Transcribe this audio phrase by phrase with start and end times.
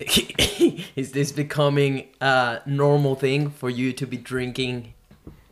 [0.96, 4.94] Is this becoming a normal thing for you to be drinking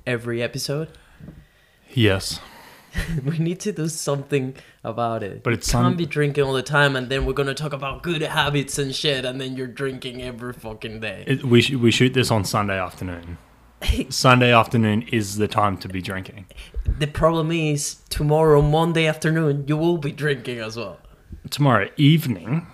[0.06, 0.88] every episode?
[1.90, 2.40] Yes.
[3.24, 5.42] we need to do something about it.
[5.42, 8.02] But it's you can't be drinking all the time, and then we're gonna talk about
[8.02, 11.24] good habits and shit, and then you're drinking every fucking day.
[11.26, 13.38] It, we, sh- we shoot this on Sunday afternoon.
[14.10, 16.46] Sunday afternoon is the time to be drinking.
[16.84, 20.98] The problem is tomorrow, Monday afternoon, you will be drinking as well.
[21.50, 22.66] Tomorrow evening.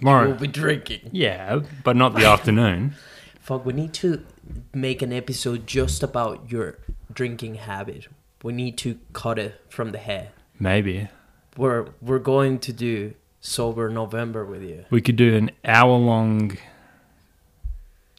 [0.00, 1.10] You will be drinking.
[1.12, 2.94] Yeah, but not the afternoon.
[3.40, 4.24] Fuck, we need to
[4.72, 6.78] make an episode just about your
[7.12, 8.08] drinking habit.
[8.42, 10.30] We need to cut it from the head.
[10.58, 11.08] Maybe.
[11.56, 14.84] We're we're going to do sober November with you.
[14.90, 16.56] We could do an hour long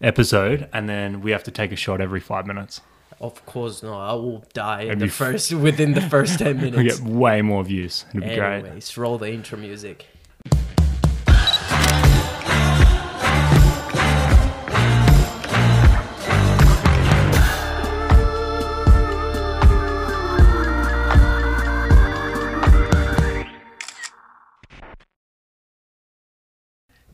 [0.02, 2.82] episode and then we have to take a shot every five minutes.
[3.20, 4.10] Of course, not.
[4.10, 6.78] I will die in the first within the first ten minutes.
[6.78, 8.06] We get way more views.
[8.10, 8.60] It'd be great.
[8.60, 10.08] Anyways, roll the intro music.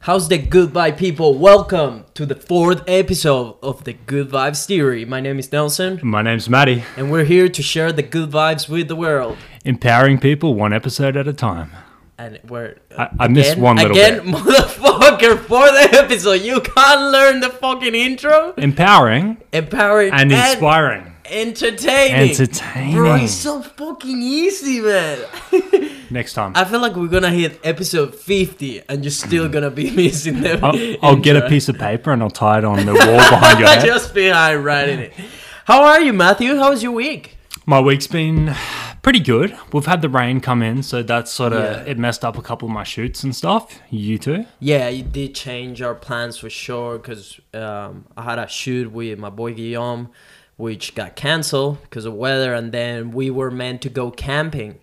[0.08, 1.38] How's the good vibe people?
[1.38, 5.04] Welcome to the fourth episode of the Good Vibes Theory.
[5.04, 6.86] My name is Nelson, My name's Matty.
[6.96, 9.36] and we're here to share the good vibes with the world.
[9.66, 11.72] Empowering people one episode at a time.
[12.18, 14.34] And we're I- I missed one little again, bit.
[14.34, 16.42] motherfucker, for the episode.
[16.42, 18.54] You can't learn the fucking intro.
[18.58, 21.16] Empowering Empowering and inspiring.
[21.30, 22.30] Entertaining.
[22.32, 22.96] Entertaining.
[22.96, 25.20] Bro, it's so fucking easy, man.
[26.10, 26.54] Next time.
[26.56, 30.64] I feel like we're gonna hit episode 50 and you're still gonna be missing them.
[30.64, 33.60] I'll, I'll get a piece of paper and I'll tie it on the wall behind
[33.60, 33.86] your head.
[33.86, 35.14] Just behind writing it.
[35.66, 36.56] How are you, Matthew?
[36.56, 37.36] How was your week?
[37.66, 38.56] My week's been
[39.02, 39.58] pretty good.
[39.74, 41.92] We've had the rain come in, so that's sort of Yeah.
[41.92, 43.82] it messed up a couple of my shoots and stuff.
[43.90, 44.46] You too?
[44.62, 49.20] Yeah, you did change our plans for sure because um, I had a shoot with
[49.20, 50.10] my boy Guillaume,
[50.58, 54.80] which got canceled because of weather, and then we were meant to go camping.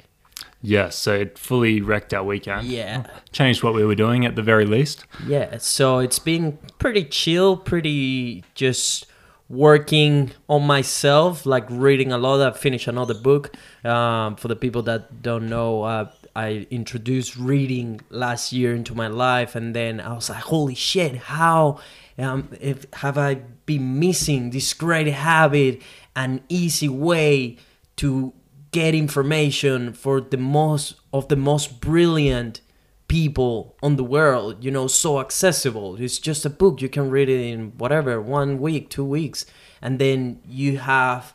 [0.63, 0.97] Yes.
[0.97, 2.67] So it fully wrecked our weekend.
[2.69, 5.05] Yeah, Changed what we were doing at the very least.
[5.27, 5.59] yeah.
[5.59, 9.05] So it's been pretty chill, pretty just
[9.51, 12.41] working on myself, like reading a lot.
[12.41, 13.55] I finished another book.
[13.85, 19.09] Um, for the people that don't know, uh, I introduced reading last year into my
[19.09, 21.15] life, and then I was like, "Holy shit!
[21.17, 21.79] How
[22.19, 23.35] um, if have I
[23.67, 25.83] been missing this great habit,
[26.15, 27.59] an easy way
[27.97, 28.33] to
[28.71, 32.61] get information for the most of the most brilliant
[33.07, 35.97] people on the world you know so accessible.
[35.97, 39.47] It's just a book you can read it in whatever one week two weeks
[39.81, 41.35] and then you have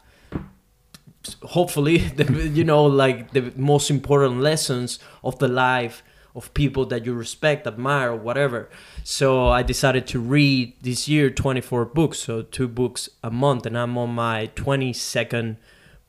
[1.43, 6.03] hopefully the, you know like the most important lessons of the life
[6.39, 8.69] of people that you respect admire whatever
[9.03, 13.77] so i decided to read this year 24 books so two books a month and
[13.77, 15.57] i'm on my 22nd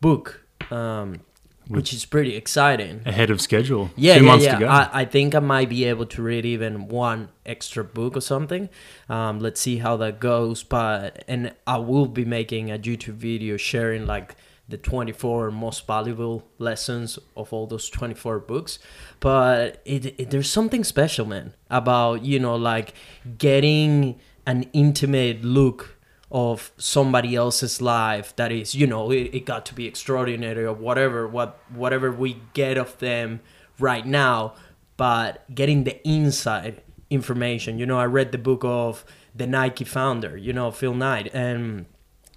[0.01, 0.25] book
[0.71, 1.21] um,
[1.69, 3.91] which is pretty exciting Ahead of schedule.
[3.97, 4.55] yeah, Two yeah, months yeah.
[4.55, 4.67] to go.
[4.69, 8.69] I, I think I might be able to read even one extra book or something.
[9.09, 10.65] Um, let's see how that goes.
[10.65, 14.35] But and I will be making a YouTube video sharing like
[14.71, 18.79] the 24 most valuable lessons of all those 24 books.
[19.19, 22.95] But it, it there's something special, man, about you know like
[23.39, 25.97] getting an intimate look
[26.33, 30.73] of somebody else's life that is you know it, it got to be extraordinary or
[30.73, 33.41] whatever what whatever we get of them
[33.81, 34.55] right now
[34.97, 39.05] but getting the inside information you know i read the book of
[39.35, 41.87] the nike founder you know phil knight and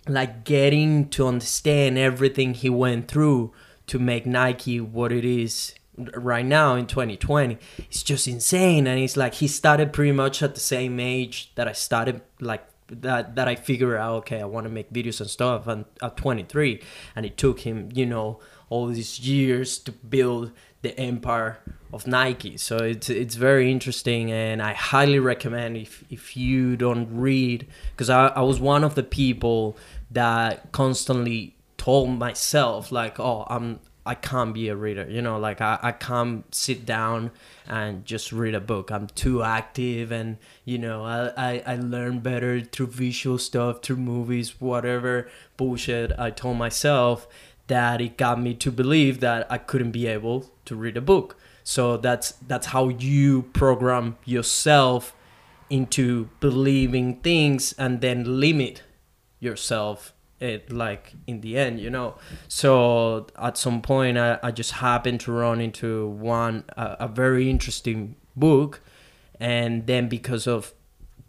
[0.08, 3.52] like getting to understand everything he went through
[3.88, 5.74] to make nike what it is
[6.16, 10.56] right now in 2020 it's just insane and it's like he started pretty much at
[10.56, 12.68] the same age that i started like
[13.02, 16.18] that that I figure out okay I want to make videos and stuff and at
[16.18, 16.82] 23
[17.16, 18.40] and it took him you know
[18.70, 21.60] all these years to build the empire
[21.94, 27.08] of Nike so it's it's very interesting and I highly recommend if if you don't
[27.12, 29.78] read because I, I was one of the people
[30.12, 35.10] that constantly told myself like oh I'm I can't be a reader.
[35.10, 37.32] You know, like I, I can't sit down
[37.68, 38.92] and just read a book.
[38.92, 43.98] I'm too active and, you know, I, I, I learn better through visual stuff, through
[43.98, 47.28] movies, whatever bullshit I told myself
[47.68, 51.38] that it got me to believe that I couldn't be able to read a book.
[51.64, 55.16] So that's that's how you program yourself
[55.70, 58.84] into believing things and then limit
[59.40, 62.16] yourself it like in the end you know
[62.48, 67.50] so at some point i, I just happened to run into one a, a very
[67.50, 68.82] interesting book
[69.40, 70.74] and then because of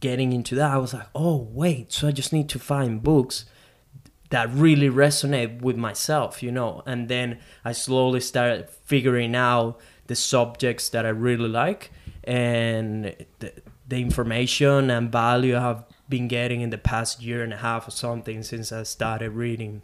[0.05, 3.47] getting into that, I was like, oh wait, so I just need to find books
[4.29, 6.83] that really resonate with myself, you know.
[6.85, 11.91] And then I slowly started figuring out the subjects that I really like
[12.25, 13.53] and the,
[13.89, 17.91] the information and value I've been getting in the past year and a half or
[17.91, 19.83] something since I started reading.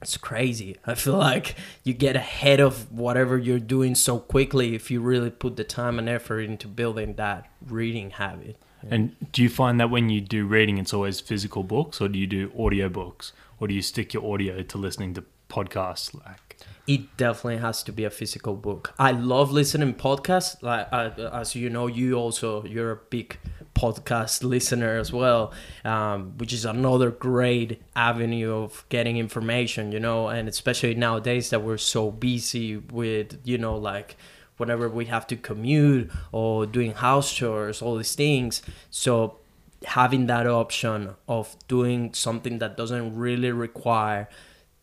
[0.00, 0.76] It's crazy.
[0.86, 5.30] I feel like you get ahead of whatever you're doing so quickly if you really
[5.30, 8.56] put the time and effort into building that reading habit.
[8.90, 12.18] And do you find that when you do reading, it's always physical books, or do
[12.18, 16.14] you do audio books, or do you stick your audio to listening to podcasts?
[16.14, 16.43] Like,
[16.86, 18.94] it definitely has to be a physical book.
[18.98, 20.62] I love listening podcasts.
[20.62, 23.38] Like uh, as you know, you also you're a big
[23.74, 25.52] podcast listener as well,
[25.84, 29.92] um, which is another great avenue of getting information.
[29.92, 34.16] You know, and especially nowadays that we're so busy with you know like
[34.56, 38.62] whenever we have to commute or doing house chores, all these things.
[38.90, 39.38] So
[39.84, 44.28] having that option of doing something that doesn't really require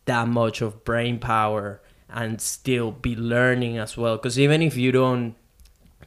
[0.06, 4.92] that much of brain power and still be learning as well because even if you
[4.92, 5.36] don't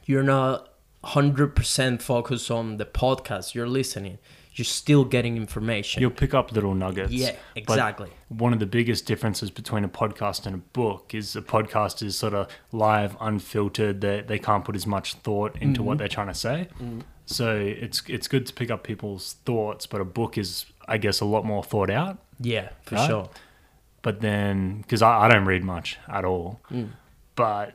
[0.05, 0.69] you're not
[1.03, 4.17] 100% focused on the podcast you're listening
[4.53, 7.11] you're still getting information you'll pick up little nuggets.
[7.11, 11.35] yeah exactly But one of the biggest differences between a podcast and a book is
[11.35, 14.01] a podcast is sort of live, unfiltered.
[14.01, 15.99] They they can't put as much thought into what mm-hmm.
[15.99, 16.69] they're trying to say.
[16.75, 17.01] Mm-hmm.
[17.25, 21.19] So it's it's good to pick up people's thoughts, but a book is, I guess,
[21.19, 22.17] a lot more thought out.
[22.39, 23.07] yeah for Right?
[23.07, 23.29] sure
[24.05, 26.89] But then, because I, I don't read much at all, mm.
[27.33, 27.73] but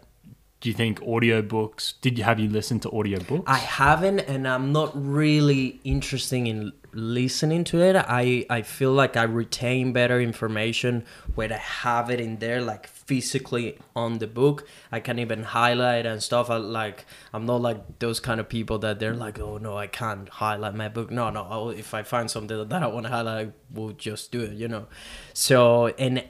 [0.60, 1.94] do you think audiobooks?
[2.02, 3.42] Did you have you listened to audiobooks?
[3.48, 7.96] I haven't, and I'm not really interested in listening to it.
[7.96, 11.04] I I feel like I retain better information
[11.34, 14.64] when I have it in there, like physically on the book.
[14.92, 16.48] I can even highlight and stuff.
[16.48, 19.88] I like I'm not like those kind of people that they're like, oh no, I
[19.88, 21.10] can't highlight my book.
[21.10, 21.42] No, no.
[21.50, 24.52] I'll, if I find something that I want to highlight, I will just do it.
[24.52, 24.86] You know.
[25.34, 26.22] So and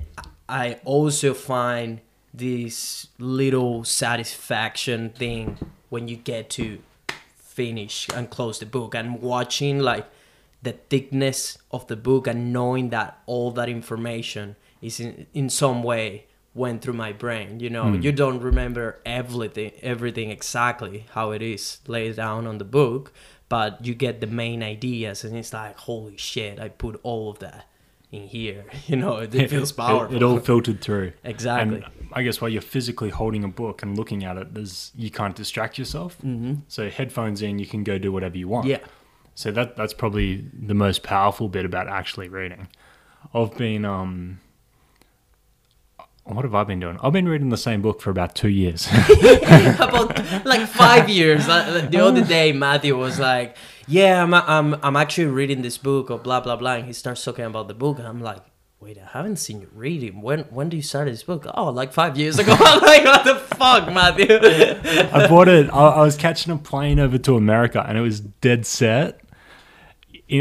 [0.48, 2.00] I also find
[2.32, 5.58] this little satisfaction thing
[5.90, 6.78] when you get to
[7.36, 10.06] finish and close the book and watching like
[10.62, 15.82] the thickness of the book and knowing that all that information is in, in some
[15.82, 16.24] way
[16.54, 21.78] went through my brain you know you don't remember everything everything exactly how it is
[21.86, 23.12] laid down on the book
[23.48, 27.38] but you get the main ideas and it's like holy shit i put all of
[27.38, 27.66] that
[28.10, 31.12] in here you know it, feels It- powerful It, all filtered through.
[31.24, 31.76] Exactly.
[31.76, 35.10] And I guess while you're physically holding a book and looking at it, there's you
[35.12, 36.18] can't distract yourself.
[36.18, 36.54] Mm-hmm.
[36.66, 38.66] So headphones in, you can go do whatever you want.
[38.66, 38.78] yeah
[39.36, 42.66] So that that's probably the most powerful bit about actually reading.
[43.32, 44.40] I've been um.
[46.34, 46.96] What have I been doing?
[47.02, 48.86] I've been reading the same book for about two years.
[49.80, 51.46] about like five years.
[51.46, 53.56] The other day, Matthew was like,
[53.88, 57.24] "Yeah, I'm, I'm, I'm actually reading this book or blah blah blah," and he starts
[57.24, 58.42] talking about the book, and I'm like,
[58.78, 60.22] "Wait, I haven't seen you reading.
[60.22, 61.46] When, when do you start this book?
[61.52, 64.38] Oh, like five years ago." I'm like, "What the fuck, Matthew?"
[65.12, 65.68] I bought it.
[65.70, 69.20] I, I was catching a plane over to America, and it was dead set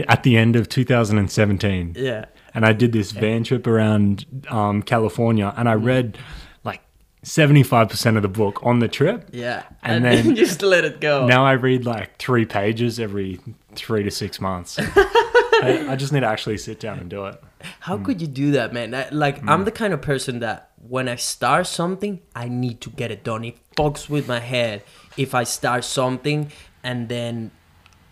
[0.07, 1.95] at the end of 2017.
[1.97, 2.25] yeah,
[2.59, 5.85] and I did this van trip around um, California, and I mm.
[5.85, 6.17] read
[6.65, 6.81] like
[7.23, 9.29] seventy five percent of the book on the trip.
[9.31, 11.25] yeah, And then- just let it go.
[11.25, 13.39] Now I read like three pages every
[13.75, 14.77] three to six months.
[15.61, 17.41] I, I just need to actually sit down and do it.
[17.79, 18.03] How mm.
[18.03, 18.93] could you do that, man?
[18.93, 19.65] I, like, I'm mm.
[19.65, 23.45] the kind of person that when I start something, I need to get it done.
[23.45, 24.83] It fucks with my head
[25.15, 26.51] if I start something
[26.83, 27.51] and then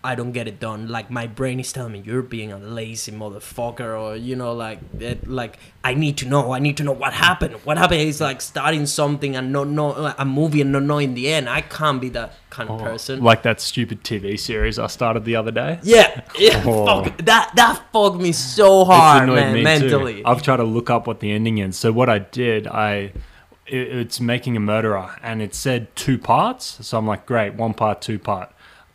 [0.08, 0.88] I don't get it done.
[0.88, 4.78] Like, my brain is telling me you're being a lazy motherfucker, or you know, like,
[4.98, 6.52] it, like I need to know.
[6.52, 7.56] I need to know what happened.
[7.64, 11.30] What happened is like starting something and not know a movie and not knowing the
[11.30, 11.46] end.
[11.46, 13.22] I can't be that kind of oh, person.
[13.22, 15.78] Like that stupid TV series I started the other day.
[15.82, 16.62] yeah, yeah.
[16.66, 16.86] Oh.
[16.86, 17.52] Fuck that.
[17.56, 19.52] That fucked me so hard, man.
[19.52, 19.64] me too.
[19.64, 20.24] mentally.
[20.24, 21.76] I've tried to look up what the ending is.
[21.76, 23.12] So what I did, I
[23.66, 26.78] it's making a murderer, and it said two parts.
[26.86, 28.50] So I'm like, great, one part, two part.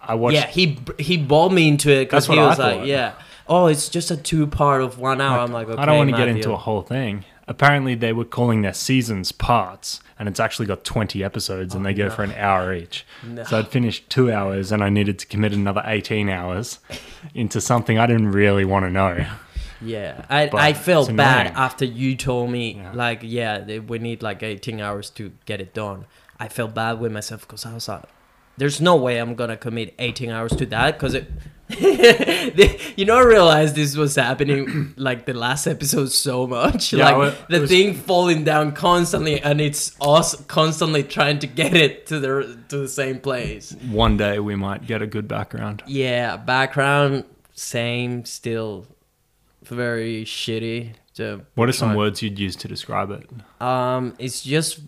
[0.06, 0.36] I watched.
[0.36, 3.14] Yeah, he he balled me into it because he was like, yeah,
[3.48, 5.40] oh, it's just a two part of one hour.
[5.40, 6.36] I'm like, okay, I don't want to get Matthew.
[6.36, 7.26] into a whole thing.
[7.46, 11.92] Apparently, they were calling their seasons parts, and it's actually got 20 episodes, and they
[11.92, 13.06] oh, go for an hour each.
[13.26, 13.44] Oh, No.
[13.44, 16.80] So I'd finished two hours, and I needed to commit another 18 hours
[17.34, 19.26] into something I didn't really want to know.
[19.82, 22.92] Yeah, I But I felt bad after after you told me Yeah.
[22.94, 26.06] like, yeah, we need like 18 hours to get it done.
[26.40, 28.04] I felt bad with myself because I was like,
[28.58, 31.28] there's no way I'm gonna commit 18 hours to that because it
[31.70, 36.94] you know, I realized this was happening like the last episode so much.
[36.94, 41.48] Yeah, like well, the was- thing falling down constantly, and it's us constantly trying to
[41.48, 43.76] get it to the to the same place.
[43.90, 45.84] One day we might get a good background.
[45.88, 48.86] Yeah, background same, still
[49.64, 50.94] very shitty.
[51.56, 53.30] What are some words you'd use to describe it?
[53.62, 54.80] Um, it's just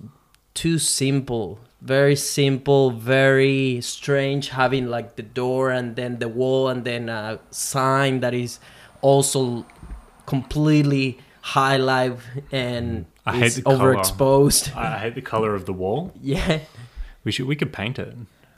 [0.56, 1.60] too simple.
[1.86, 7.40] Very simple, very strange having like the door and then the wall and then a
[7.52, 8.60] sign that is
[9.02, 9.66] also
[10.26, 14.76] completely high life and I hate the overexposed.
[14.76, 16.12] I hate the color of the wall.
[16.22, 16.60] Yeah.
[17.24, 18.16] We should we could paint it.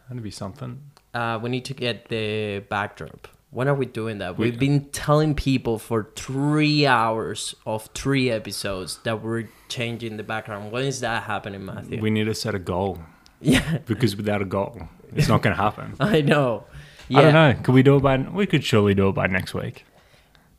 [0.10, 0.82] That'd be something.
[1.14, 3.28] Uh, we need to get the backdrop.
[3.52, 4.38] When are we doing that?
[4.38, 10.24] We- We've been telling people for three hours of three episodes that we're changing the
[10.24, 10.72] background.
[10.72, 12.02] When is that happening, Matthew?
[12.02, 13.00] We need to set a goal
[13.42, 15.96] yeah, because without a goal, it's not going to happen.
[16.00, 16.66] I know.
[17.10, 17.56] Yeah, I don't know.
[17.64, 18.18] Could we do it by?
[18.18, 19.86] We could surely do it by next week.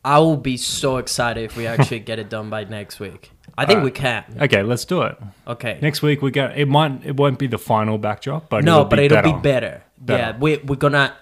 [0.05, 3.33] I will be so excited if we actually get it done by next week.
[3.59, 3.85] I think Alright.
[3.85, 4.25] we can.
[4.41, 5.19] Okay, let's do it.
[5.47, 5.79] Okay.
[5.83, 6.57] Next week we get.
[6.57, 7.05] It might.
[7.05, 9.33] It won't be the final backdrop, but no, it'll but it'll better.
[9.35, 9.83] be better.
[9.99, 10.23] Better.
[10.23, 11.15] Yeah, we we're gonna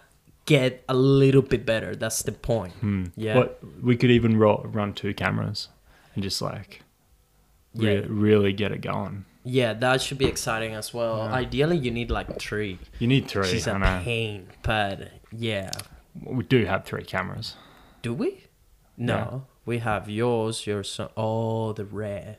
[0.45, 1.97] get a little bit better.
[1.97, 2.75] That's the point.
[2.75, 3.05] Hmm.
[3.17, 3.35] Yeah.
[3.35, 5.69] But we could even ro- run two cameras
[6.15, 6.83] and just like
[7.75, 8.05] re- Yeah.
[8.09, 9.25] really get it going.
[9.49, 11.19] Yeah, that should be exciting as well.
[11.19, 11.33] Yeah.
[11.35, 12.81] Ideally, you need like three.
[12.99, 13.47] You need three.
[13.47, 14.01] She's I a know.
[14.03, 15.71] pain, but yeah.
[16.25, 17.55] We do have three cameras.
[18.03, 18.45] Do we?
[18.97, 20.67] No, we have yours.
[20.67, 21.11] Your son.
[21.17, 22.39] Oh, the red.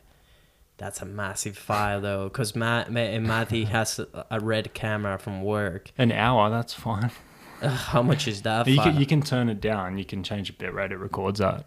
[0.78, 4.00] That's a massive file though, because Matt, Matt and Matthew has
[4.30, 5.92] a, red camera from work.
[5.98, 7.10] An hour, that's fine.
[7.62, 8.68] How much is that?
[8.68, 9.98] You can, you can turn it down.
[9.98, 11.66] You can change the bit rate it records at.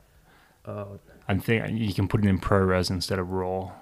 [0.66, 3.73] oh, I think you can put it in ProRes instead of RAW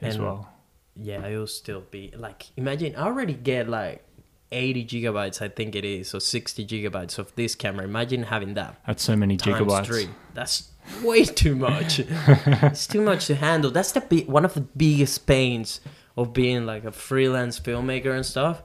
[0.00, 0.52] as And- well.
[1.00, 2.46] Yeah, it'll still be like.
[2.56, 4.04] Imagine I already get like.
[4.50, 7.84] 80 gigabytes, I think it is, or 60 gigabytes of this camera.
[7.84, 9.84] Imagine having that That's so many gigabytes.
[9.84, 10.08] three.
[10.32, 10.70] That's
[11.04, 11.98] way too much.
[12.08, 13.70] it's too much to handle.
[13.70, 15.82] That's the big, one of the biggest pains
[16.16, 18.62] of being like a freelance filmmaker and stuff.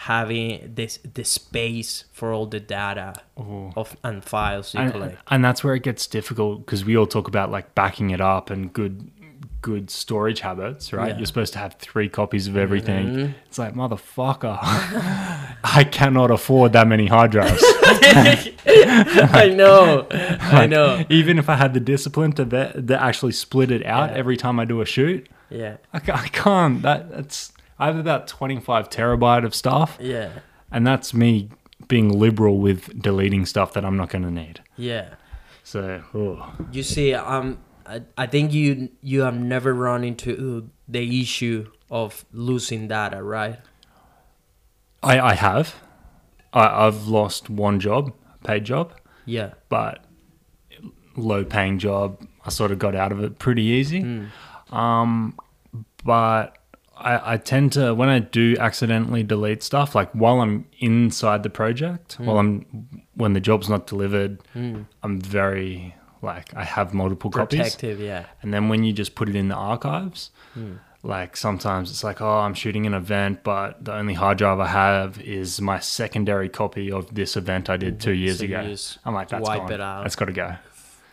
[0.00, 3.72] Having this the space for all the data Ooh.
[3.76, 5.18] of and files you And, collect.
[5.28, 8.48] and that's where it gets difficult because we all talk about like backing it up
[8.50, 9.10] and good
[9.62, 11.06] good storage habits, right?
[11.06, 11.10] Yeah.
[11.12, 11.18] Mm-hmm.
[11.20, 13.34] You're supposed to have three copies of everything.
[13.46, 17.62] It's like motherfucker, I cannot afford that many hard drives.
[18.66, 21.04] I know, I know.
[21.08, 24.16] Even if I had the discipline to that, that actually split it out Yeah.
[24.16, 26.82] every time I do a shoot, Yeah, I, I can't.
[26.82, 30.30] That that's I have about 25 terabyte of stuff, yeah,
[30.72, 31.50] and that's me
[31.88, 34.60] being liberal with deleting stuff that I'm not going to need.
[34.76, 35.14] yeah.
[35.62, 36.54] So, oh.
[36.70, 42.24] You see, um, I, I think you you have never run into the issue of
[42.32, 43.58] losing data, right?
[45.02, 45.74] I I have.
[46.52, 48.12] I, I've lost one job,
[48.44, 48.94] paid job,
[49.26, 50.04] Yeah, but
[51.16, 52.26] low paying job.
[52.44, 54.00] I sort of got out of it pretty easy.
[54.00, 54.74] Hmm.
[54.74, 55.38] Um,
[56.04, 56.58] but
[56.96, 61.50] I, I tend to when I do accidentally delete stuff, like while I'm inside the
[61.50, 62.26] project, hmm.
[62.26, 64.82] while I'm when the job's not delivered, hmm.
[65.02, 65.94] I'm very
[66.26, 67.58] like I have multiple copies.
[67.60, 68.00] protective.
[68.00, 70.74] Yeah, And then when you just put it in the archives, hmm.
[71.02, 74.66] like sometimes it's like, oh, I'm shooting an event, but the only hard drive I
[74.66, 78.74] have is my secondary copy of this event I did two years So ago.
[79.04, 79.72] I'm like, that's wipe gone.
[79.72, 80.02] it out.
[80.02, 80.56] That's got to go.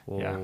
[0.05, 0.20] Whoa.
[0.20, 0.38] Yeah.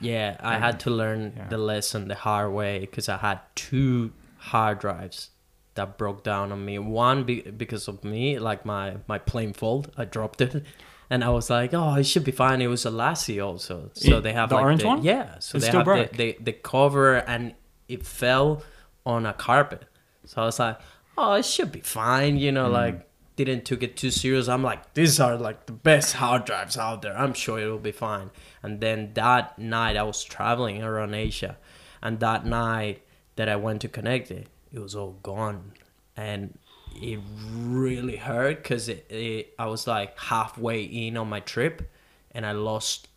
[0.00, 1.48] Yeah, I had to learn yeah.
[1.48, 5.30] the lesson the hard way because I had two hard drives
[5.74, 6.78] that broke down on me.
[6.78, 10.64] One be- because of me, like my my plain fold, I dropped it,
[11.10, 14.18] and I was like, "Oh, it should be fine." It was a LaCie also, so
[14.18, 15.02] It- they have the like orange the, one?
[15.02, 17.54] Yeah, so It they have the, the the cover, and
[17.88, 18.62] it fell
[19.06, 19.84] on a carpet.
[20.24, 20.78] So I was like,
[21.16, 22.72] "Oh, it should be fine," you know, mm.
[22.72, 24.48] like didn't took it too serious.
[24.48, 27.16] I'm like, these are like the best hard drives out there.
[27.16, 28.30] I'm sure it'll be fine.
[28.64, 31.56] And then that night I was traveling around Asia,
[32.02, 33.02] and that night
[33.36, 35.72] that I went to connect it, it was all gone,
[36.16, 36.58] and
[37.02, 37.20] it
[37.56, 41.90] really hurt because it, it, I was like halfway in on my trip,
[42.32, 43.08] and I lost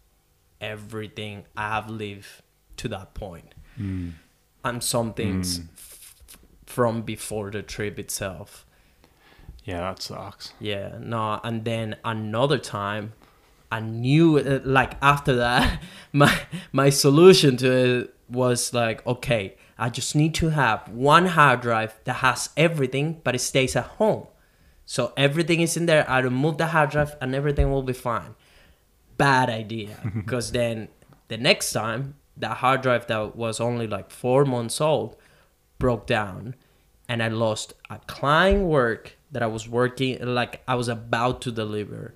[0.60, 2.28] everything I have lived
[2.78, 3.54] to that point,
[4.64, 6.16] and some things f-
[6.66, 8.66] from before the trip itself.
[9.64, 10.54] Yeah, that sucks.
[10.60, 13.14] Yeah, no, and then another time,
[13.72, 15.82] I knew uh, like after that,
[16.14, 16.36] my
[16.72, 22.00] my solution to it was like, okay, I just need to have one hard drive
[22.04, 24.28] that has everything, but it stays at home.
[24.86, 26.08] So everything is in there.
[26.10, 28.36] I remove the hard drive, and everything will be fine.
[29.18, 30.90] Bad idea, because then
[31.28, 35.16] the next time that hard drive that was only like four months old
[35.80, 36.56] broke down
[37.08, 41.52] and I lost a client work that I was working like I was about to
[41.52, 42.14] deliver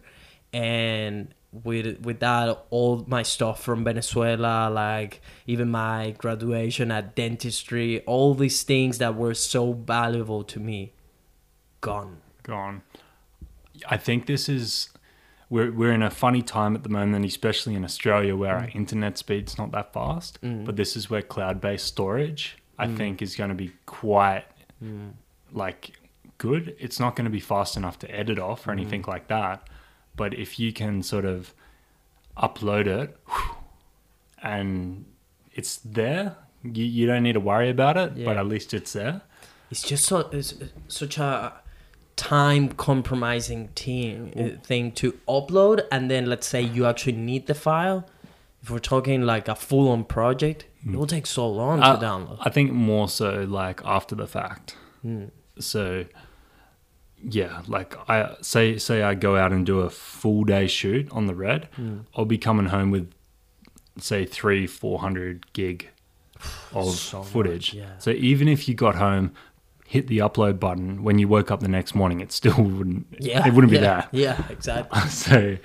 [0.54, 1.34] and
[1.64, 8.34] with with that all my stuff from Venezuela, like even my graduation at dentistry, all
[8.34, 10.94] these things that were so valuable to me,
[11.82, 12.18] gone.
[12.44, 12.82] gone.
[13.88, 14.90] I think this is
[15.50, 18.76] we're we're in a funny time at the moment, especially in Australia, where our mm.
[18.76, 20.42] internet speed's not that fast.
[20.42, 20.66] Mm.
[20.66, 22.98] But this is where cloud-based storage, I mm.
[22.98, 24.46] think, is going to be quite
[25.52, 25.92] like
[26.38, 26.76] good.
[26.80, 29.68] It's not going to be fast enough to edit off or anything like that.
[30.16, 31.54] But if you can sort of
[32.38, 33.18] upload it
[34.42, 35.06] and
[35.54, 38.24] it's there, you, you don't need to worry about it.
[38.24, 39.22] But at least it's there.
[39.72, 40.54] It's just so it's
[40.88, 41.54] such a
[42.16, 47.56] time compromising thing uh, thing to upload, and then let's say you actually need the
[47.56, 48.06] file.
[48.62, 52.00] If we're talking like a full on project, it will take so long to Uh,
[52.00, 52.38] download.
[52.42, 54.76] I think more so like after the fact.
[55.60, 56.06] So
[57.27, 61.25] yeah, like I say say I go out and do a full day shoot on
[61.27, 62.00] the red, hmm.
[62.15, 63.12] I'll be coming home with
[64.00, 65.89] say three, four hundred gig
[66.74, 67.74] of So much, footage.
[67.74, 67.98] yeah.
[68.00, 69.34] So even if you got home,
[69.88, 73.48] hit the upload button when you woke up the next morning, it still wouldn't Yeah,
[73.48, 74.08] it wouldn't be there.
[74.12, 75.00] Yeah, exactly.
[75.10, 75.58] so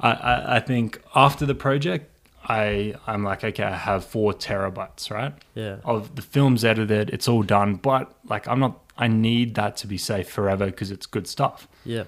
[0.00, 2.06] I, I, I think after the project
[2.48, 5.34] I I'm like, okay, I have four terabytes, right?
[5.54, 5.76] Yeah.
[5.84, 9.86] Of the film's edited, it's all done, but like I'm not I need that to
[9.86, 11.66] be safe forever because it's good stuff.
[11.84, 12.04] Yeah.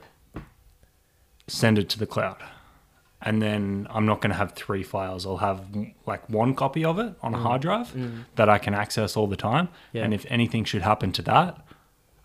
[1.48, 2.42] Send it to the cloud.
[3.22, 5.24] And then I'm not going to have three files.
[5.24, 5.64] I'll have
[6.06, 7.42] like one copy of it on a mm.
[7.42, 8.24] hard drive mm.
[8.36, 9.68] that I can access all the time.
[9.92, 10.04] Yeah.
[10.04, 11.64] And if anything should happen to that,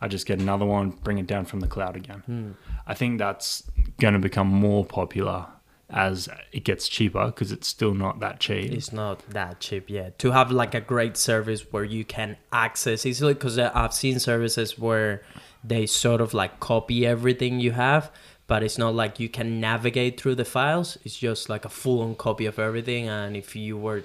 [0.01, 2.23] I just get another one, bring it down from the cloud again.
[2.29, 2.55] Mm.
[2.85, 3.63] I think that's
[3.99, 5.45] going to become more popular
[5.89, 8.71] as it gets cheaper because it's still not that cheap.
[8.71, 10.19] It's not that cheap yet.
[10.19, 14.19] To have like a great service where you can access easily, because uh, I've seen
[14.19, 15.23] services where
[15.63, 18.11] they sort of like copy everything you have,
[18.47, 20.97] but it's not like you can navigate through the files.
[21.05, 23.07] It's just like a full on copy of everything.
[23.07, 24.03] And if you were,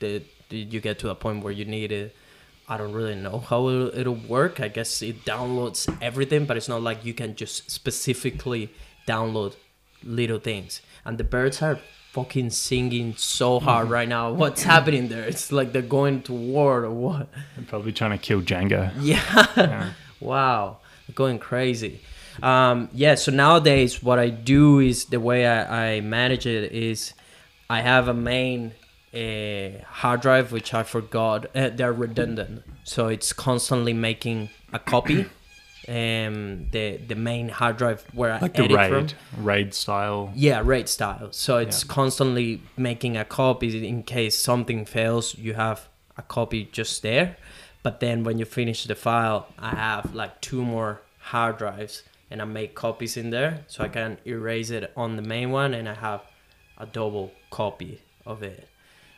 [0.00, 2.14] the, you get to a point where you need it,
[2.68, 4.60] I don't really know how it'll work.
[4.60, 8.70] I guess it downloads everything, but it's not like you can just specifically
[9.06, 9.56] download
[10.04, 10.80] little things.
[11.04, 11.78] And the birds are
[12.12, 14.30] fucking singing so hard right now.
[14.42, 15.24] What's happening there?
[15.24, 17.28] It's like they're going to war or what?
[17.56, 18.92] I'm probably trying to kill Django.
[19.00, 19.92] Yeah.
[20.20, 20.78] wow.
[21.06, 22.00] They're going crazy.
[22.42, 27.12] Um, yeah, so nowadays what I do is the way I, I manage it is
[27.68, 28.72] I have a main
[29.14, 31.54] uh, hard drive which I forgot.
[31.54, 35.26] Uh, they're redundant, so it's constantly making a copy.
[35.88, 38.92] Um, the the main hard drive where Like I the edit from.
[38.92, 40.32] raid, raid style.
[40.34, 41.28] Yeah, RAID style.
[41.32, 41.92] So it's Yeah.
[41.92, 45.36] constantly making a copy in case something fails.
[45.36, 47.36] You have a copy just there.
[47.82, 52.40] But then when you finish the file, I have like two more hard drives and
[52.40, 53.64] I make copies in there.
[53.66, 56.20] So I can erase it on the main one and I have
[56.78, 58.68] a double copy of it.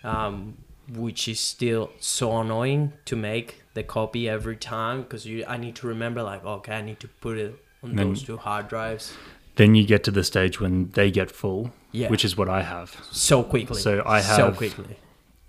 [0.02, 0.56] Um,
[0.88, 5.74] which is still so annoying to make the copy every time because you I need
[5.76, 9.12] to remember like okay I need to put it on Then- those two hard drives
[9.56, 12.08] Then you get to the stage when they get full, Yeah.
[12.08, 12.96] which is what I have.
[13.12, 13.80] so quickly.
[13.80, 14.96] So I have so quickly.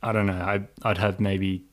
[0.03, 0.33] I don't know.
[0.33, 1.63] I, I'd have maybe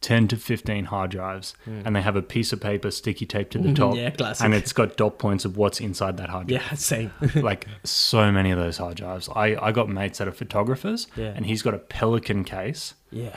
[0.00, 1.82] 10 to 15 hard drives, hmm.
[1.84, 3.96] and they have a piece of paper sticky taped to the top.
[3.96, 4.44] Yeah, classic.
[4.44, 6.62] And it's got dot points of what's inside that hard drive.
[6.62, 7.10] Yeah, same.
[7.34, 9.28] like so many of those hard drives.
[9.34, 11.32] I, I got mates that are photographers, Yeah.
[11.36, 13.36] and he's got a Pelican case yeah,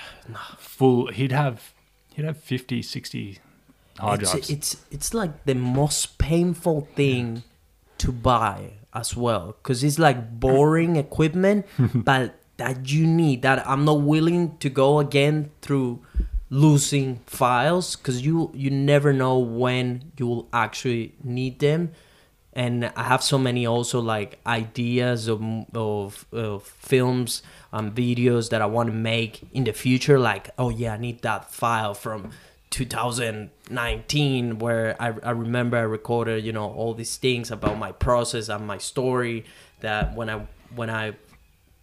[0.58, 1.08] full.
[1.08, 1.74] He'd have
[2.16, 3.40] he'd have 50, 60
[4.00, 4.50] hard it's, drives.
[4.50, 7.44] it's it's like the most painful thing
[7.98, 13.86] to buy as well because it's like boring equipment but that you need that i'm
[13.86, 16.02] not willing to go again through
[16.50, 21.92] losing files because you you never know when you will actually need them
[22.56, 25.44] and I have so many also like ideas of
[25.76, 30.18] of, of films and videos that I want to make in the future.
[30.18, 32.32] Like, oh yeah, I need that file from
[32.70, 38.50] 2019 where I, I remember I recorded you know all these things about my process
[38.50, 39.46] and my story
[39.82, 41.14] that when I when I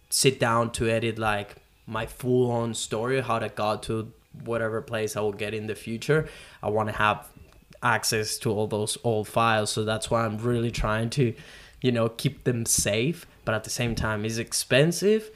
[0.09, 1.55] sit down to edit like
[1.87, 4.11] my full on story how I got to
[4.43, 6.27] whatever place I will get in the future.
[6.61, 7.27] I want to have
[7.83, 11.33] access to all those old files, so that's why I'm really trying to,
[11.81, 13.27] you know, keep them safe.
[13.45, 15.29] But at the same time, it's expensive.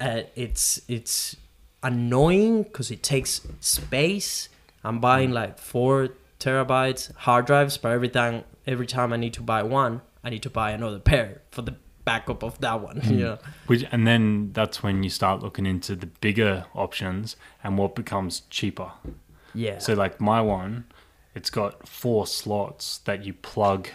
[0.00, 1.36] Uh, it's it's
[1.82, 4.48] annoying because it takes space.
[4.84, 9.42] I'm buying like four terabytes hard drives, but every time every time I need to
[9.42, 13.00] buy one, I need to buy another pair for the backup of that one.
[13.04, 13.38] You know?
[13.66, 18.42] Which, and then that's when you start looking into the bigger options and what becomes
[18.50, 18.92] cheaper.
[19.54, 19.78] Yeah.
[19.78, 20.84] So like my one,
[21.38, 23.88] it's got four slots that you plug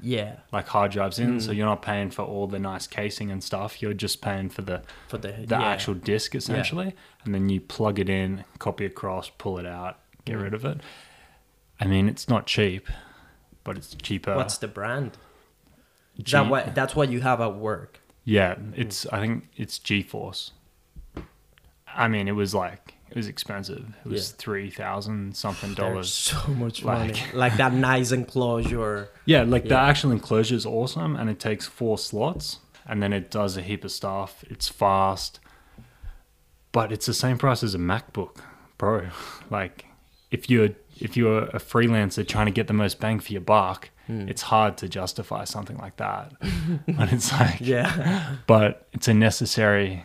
[0.00, 1.42] Yeah, like hard drives in, Mm.
[1.42, 3.82] so you're not paying for all the nice casing and stuff.
[3.82, 5.72] You're just paying for the for the the yeah.
[5.74, 10.36] actual disc essentially, and then you plug it in, copy across, pull it out, get
[10.36, 10.42] Mm.
[10.44, 10.78] rid of it.
[11.80, 12.84] I mean, it's not cheap,
[13.64, 14.34] but it's cheaper.
[14.36, 15.18] What's the brand?
[16.16, 18.00] G- that what that's what you have at work.
[18.24, 19.04] Yeah, it's.
[19.06, 20.50] I think it's GeForce.
[22.04, 23.84] I mean, it was like it was expensive.
[24.04, 24.34] It was Yeah.
[24.38, 26.12] three thousand something dollars.
[26.12, 27.22] so much Like- money.
[27.34, 29.08] Like that nice enclosure.
[29.24, 33.30] Yeah, like the actual enclosure is awesome, and it takes four slots, and then it
[33.30, 34.44] does a heap of stuff.
[34.48, 35.40] It's fast,
[36.72, 38.36] but it's the same price as a MacBook
[38.76, 39.08] Pro.
[39.50, 39.86] Like,
[40.30, 43.90] if you're if you're a freelancer trying to get the most bang for your buck,
[44.08, 44.28] Hmm.
[44.28, 46.32] it's hard to justify something like that.
[46.88, 48.36] but it's like, Yeah.
[48.46, 50.04] but it's a necessary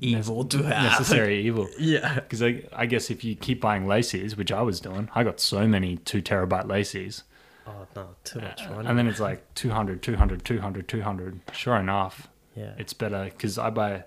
[0.00, 0.92] Evil to have.
[0.92, 1.68] necessary evil.
[1.78, 2.14] Yeah.
[2.14, 5.40] Because I, I guess if you keep buying LaCies, which I was doing, I got
[5.40, 7.22] so many two terabyte LaCies.
[7.66, 8.88] Oh no, too much money.
[8.88, 11.40] And then it's like 200, 200, 200, 200.
[11.52, 12.72] Sure enough, yeah.
[12.78, 14.04] it's better because I buy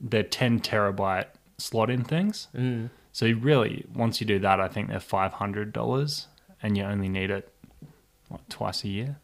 [0.00, 1.26] the 10 terabyte
[1.58, 2.48] slot in things.
[2.54, 2.90] Mm.
[3.12, 6.26] So really, once you do that, I think they're $500
[6.62, 7.52] and you only need it
[8.28, 9.18] what, twice a year.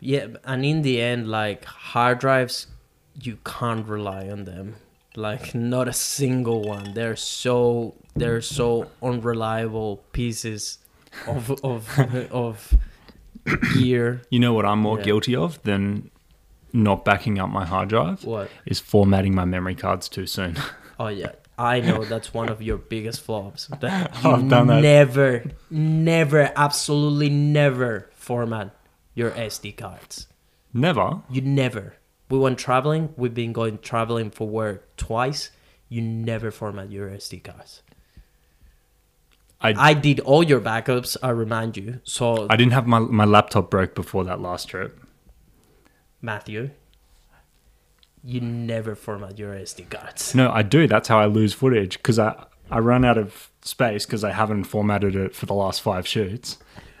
[0.00, 2.66] Yeah, and in the end, like hard drives,
[3.14, 4.76] you can't rely on them.
[5.16, 6.92] Like not a single one.
[6.94, 10.78] They're so they're so unreliable pieces
[11.26, 11.88] of of
[12.30, 12.74] of
[13.74, 14.22] gear.
[14.30, 15.04] You know what I'm more Yeah.
[15.04, 16.10] guilty of than
[16.72, 18.24] not backing up my hard drive?
[18.24, 18.50] What?
[18.66, 20.56] Is formatting my memory cards too soon.
[20.98, 23.68] Oh yeah, I know that's one of your biggest flops.
[23.80, 24.80] That I've done that.
[24.80, 28.74] Never, never, absolutely never format
[29.14, 30.26] your SD cards.
[30.72, 31.20] Never.
[31.30, 31.96] You never.
[32.28, 33.14] We went traveling.
[33.16, 35.50] We've been going traveling for work twice.
[35.88, 37.82] You never format your SD cards.
[39.60, 41.16] I, I did all your backups.
[41.22, 42.00] I remind you.
[42.04, 45.00] So I didn't have my, my laptop broke before that last trip.
[46.20, 46.70] Matthew,
[48.22, 50.34] you never format your SD cards.
[50.34, 50.86] No, I do.
[50.86, 54.64] That's how I lose footage because I, I run out of space because I haven't
[54.64, 56.58] formatted it for the last five shoots.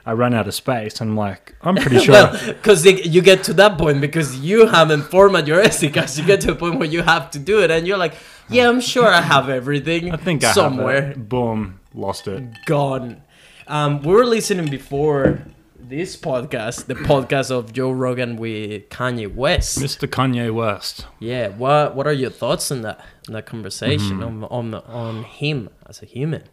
[0.08, 2.12] I run out of space and I'm like, I'm pretty sure.
[2.12, 6.16] Well, because you get to that point because you haven't formatted your SD cards.
[6.18, 8.14] You get to a point where you have to do it, and you're like,
[8.48, 11.12] "Yeah, I'm sure I have everything I think I somewhere.
[11.16, 12.44] Boom, lost it.
[12.66, 13.22] gone."
[13.66, 15.42] Um, we were listening before
[15.76, 19.78] this podcast, the podcast of Joe Rogan with Kanye West.
[19.80, 20.06] Mr.
[20.08, 21.04] Kanye West.
[21.18, 24.44] Yeah, what what are your thoughts on that on that conversation Mm-hmm.
[24.44, 26.44] on, on on him as a human?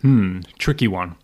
[0.00, 1.14] Hmm, tricky one.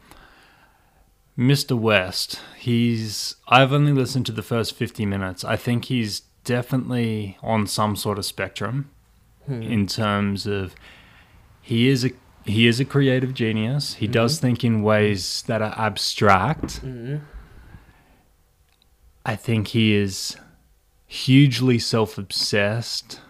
[1.38, 1.79] Mr.
[1.79, 3.37] West, he's.
[3.46, 5.44] I've only listened to the first 50 minutes.
[5.44, 8.90] I think he's definitely on some sort of spectrum
[9.46, 9.62] hmm.
[9.62, 10.74] in terms of
[11.62, 12.11] he is a
[12.44, 13.94] he is a creative genius.
[13.94, 14.12] He hmm.
[14.12, 16.79] does think in ways that are abstract.
[16.79, 17.18] Hmm.
[19.24, 20.38] I think he is
[21.07, 23.20] hugely self-obsessed.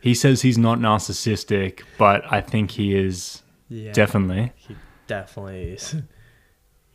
[0.00, 4.52] He says he's not narcissistic, but I think he is Yeah, definitely.
[4.56, 4.74] he
[5.06, 5.94] definitely is.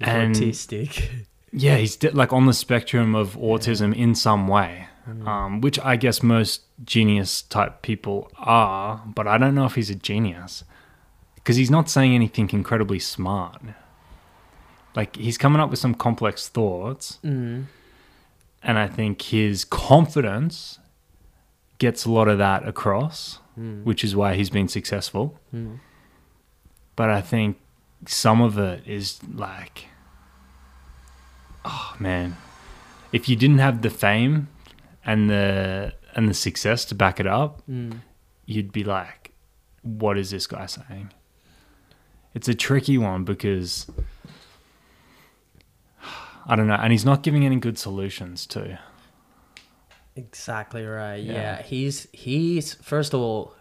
[0.01, 1.09] And- autistic.
[1.53, 4.87] Yeah, he's like on the spectrum of autism in some way,
[5.25, 9.89] um, which I guess most genius type people are, but I don't know if he's
[9.89, 10.65] a genius
[11.35, 13.61] because he's not saying anything incredibly smart.
[14.93, 17.65] Like he's coming up with some complex thoughts, Mm.
[18.61, 20.79] and I think his confidence
[21.79, 23.83] gets a lot of that across, Mm.
[23.85, 25.39] which is why he's been successful.
[25.55, 25.79] Mm.
[26.97, 27.57] But I think
[28.05, 29.87] some of it is like,
[31.65, 32.37] oh man,
[33.11, 34.47] if you didn't have the fame
[35.05, 37.99] and the and the success to back it up, Mm.
[38.45, 39.31] you'd be like,
[39.83, 41.11] what is this guy saying?
[42.33, 43.87] It's a tricky one because
[46.47, 48.77] I don't know, and he's not giving any good solutions too.
[50.15, 51.21] Exactly right.
[51.23, 51.33] Yeah.
[51.33, 51.61] Yeah.
[51.61, 53.53] he's he's first of all,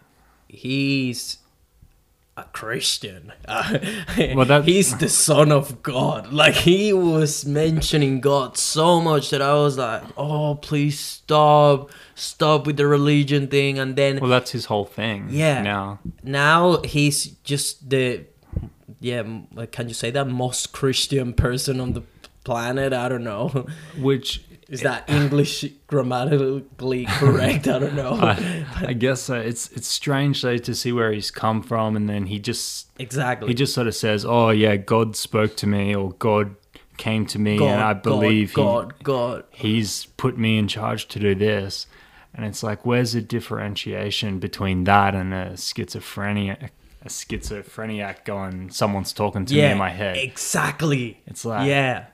[0.47, 1.37] he's
[2.37, 3.33] a Christian.
[3.47, 3.79] Uh,
[4.35, 6.31] Well, that- he's the son of God.
[6.31, 12.65] Like he was mentioning God so much that I was like, "Oh, please stop, stop
[12.67, 15.27] with the religion thing." And then Well, that's his whole thing.
[15.31, 15.61] Yeah.
[15.63, 18.25] Now, now he's just the
[18.99, 19.23] yeah.
[19.71, 22.03] Can you say that most Christian person on the
[22.43, 22.93] planet?
[22.93, 23.65] I don't know.
[23.97, 27.67] which Is that English grammatically correct?
[27.67, 28.13] I don't know.
[28.13, 29.35] I, I guess so.
[29.35, 33.47] It's it's strange though to see where he's come from, and then he just exactly.
[33.47, 36.55] he just sort of says, "Oh yeah, God spoke to me, or God
[36.97, 41.19] came to me, and I believe God, God, he he's put me in charge to
[41.19, 41.87] do this."
[42.33, 46.69] And it's like, where's the differentiation between that and a schizophrenia,
[47.03, 50.17] a schizophreniac going, "Someone's talking to me in my head"?
[50.17, 51.21] exactly.
[51.25, 52.07] It's like, yeah,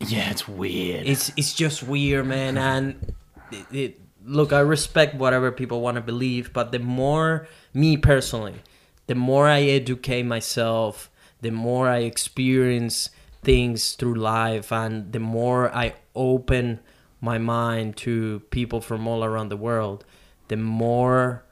[0.00, 1.06] Yeah, it's weird.
[1.06, 2.58] it's it's just weird, man.
[2.58, 3.14] And
[3.50, 8.62] it, it, look, I respect whatever people want to believe, but the more me personally,
[9.06, 13.10] the more I educate myself, the more I experience
[13.42, 16.80] things through life, and the more I open
[17.20, 20.04] my mind to people from all around the world,
[20.48, 21.44] the more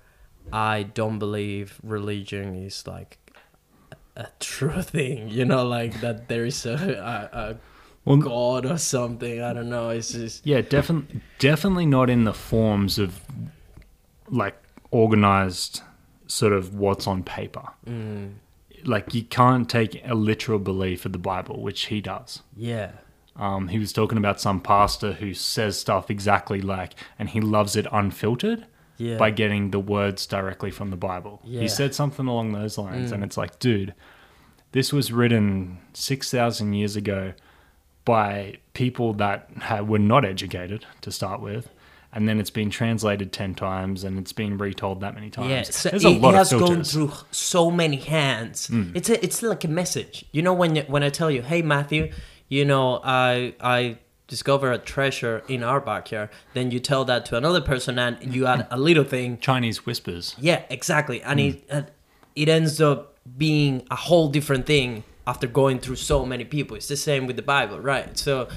[0.53, 3.19] I don't believe religion is like
[4.17, 5.29] a true thing.
[5.29, 7.57] You know, like that there is a, a, a
[8.05, 9.41] Well, god or something.
[9.41, 9.91] I don't know.
[9.91, 13.21] It's just Yeah, definitely, definitely not in the forms of
[14.29, 14.57] like
[14.91, 15.83] organized
[16.27, 17.63] sort of what's on paper.
[17.87, 18.33] mm,
[18.85, 22.43] Like you can't take a literal belief of the Bible, which he does.
[22.57, 22.93] yeah,
[23.37, 27.77] Um, he was talking about some pastor who says stuff exactly like, and he loves
[27.77, 28.67] it unfiltered
[28.99, 31.41] yeah, by getting the words directly from the Bible.
[31.45, 31.61] Yeah.
[31.63, 33.15] He said something along those lines, Mm.
[33.15, 33.95] and it's like, dude,
[34.73, 37.33] this was written 6,000 years ago
[38.05, 41.69] by people that ha- were not educated to start with.
[42.15, 45.49] And then it's been translated 10 times and it's been retold that many times.
[45.51, 45.63] yeah.
[45.63, 46.93] So There's it, lot it has of gone filters.
[46.93, 48.71] through so many hands.
[48.95, 50.25] It's a, it's like a message.
[50.33, 52.13] You know when when I tell you, hey Matthew,
[52.49, 56.29] you know I I discover a treasure in our backyard.
[56.53, 59.39] Then you tell that to another person, and you add a little thing.
[59.39, 60.35] Chinese whispers.
[60.39, 61.23] Yeah, exactly.
[61.23, 61.47] And Hmm.
[61.47, 61.83] it uh,
[62.37, 66.77] it ends up being a whole different thing after going through so many people.
[66.77, 68.17] It's the same with the Bible, right?
[68.19, 68.49] So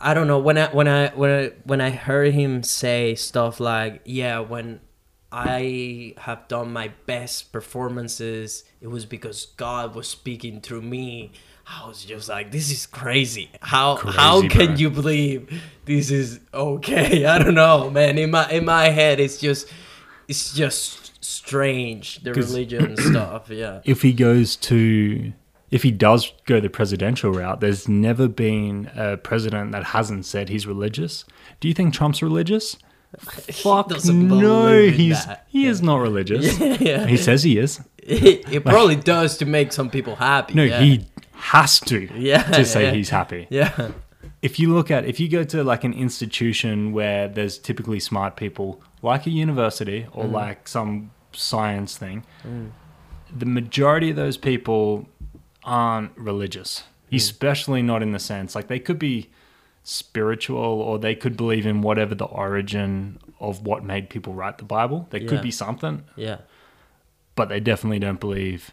[0.00, 3.60] I don't know when I when I when I when I heard him say stuff
[3.60, 4.80] like, "Yeah, when
[5.32, 11.32] I have done my best performances, it was because God was speaking through me."
[11.66, 13.50] I was just like, "This is crazy.
[13.60, 14.74] How how can bro.
[14.76, 18.18] you believe this is okay?" I don't know, man.
[18.18, 19.68] In my in my head, it's just
[20.28, 23.50] it's just strange the religion stuff.
[23.50, 23.80] Yeah.
[23.84, 25.32] if he goes to
[25.70, 30.48] if he does go the presidential route there's never been a president that hasn't said
[30.48, 31.24] he's religious
[31.60, 32.76] do you think trump's religious
[33.18, 35.44] fuck doesn't no he's that.
[35.48, 37.06] he is not religious Yeah.
[37.06, 40.54] he says he is It, it probably does to make some people happy.
[40.54, 40.80] no yeah.
[40.80, 42.92] he has to Yeah, to say yeah.
[42.92, 43.90] he's happy Yeah.
[44.42, 48.36] if you look at if you go to like an institution where there's typically smart
[48.36, 50.32] people like a university or Mm.
[50.32, 52.24] like some science thing
[53.36, 55.08] the majority of those people
[55.64, 57.16] aren't religious Mm.
[57.16, 59.28] especially not in the sense like they could be
[59.82, 64.64] spiritual or they could believe in whatever the origin of what made people write the
[64.64, 65.28] bible there Yeah.
[65.28, 66.38] could be something Yeah.
[67.34, 68.70] but they definitely don't believe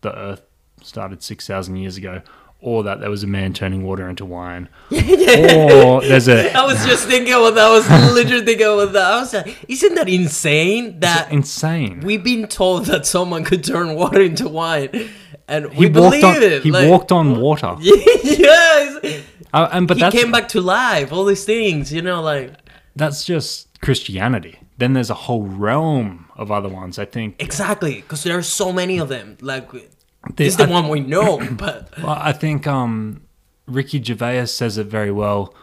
[0.00, 0.42] the earth
[0.82, 2.22] started 6000 years ago
[2.60, 6.84] or that there was a man turning water into wine or there's a I was
[6.86, 7.66] just thinking about that.
[7.66, 9.12] I was literally thinking about that.
[9.12, 13.94] I was like, isn't that insane that insane we've been told that someone could turn
[13.94, 15.10] water into wine
[15.48, 16.62] and he we walked believe on it?
[16.62, 19.22] he like- walked on water yes.
[19.52, 21.12] Uh, and but he came back to life.
[21.12, 22.52] All these things, you know, like
[22.96, 28.22] that's just christianity then there's a whole realm of other ones i think exactly because
[28.24, 29.36] there are so many of them.
[29.40, 29.82] Like There-
[30.36, 33.22] this is the I- one we know, but Well, I think um,
[33.66, 35.54] Ricky Gervais says it very well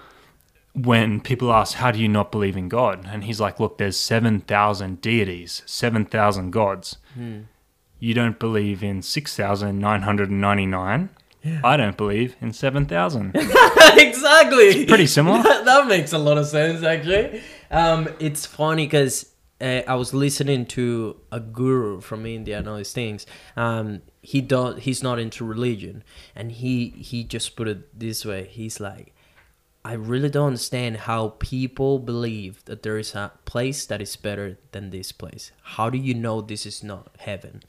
[0.74, 3.98] when people ask, "How do you not believe in God?" and he's like, "Look, there's
[3.98, 6.98] seven thousand deities, seven thousand gods.
[8.02, 11.12] You don't believe in six thousand nine hundred and ninety-nine.
[11.64, 13.36] I don't believe in seven thousand.
[13.96, 14.86] exactly.
[14.86, 15.42] Pretty similar.
[15.44, 20.14] that, that makes a lot of sense actually um it's funny because uh, i was
[20.14, 25.18] listening to a guru from india and all these things um he don't he's not
[25.18, 26.04] into religion
[26.36, 29.16] and he he just put it this way he's like
[29.84, 34.58] i really don't understand how people believe that there is a place that is better
[34.74, 37.62] than this place how do you know this is not heaven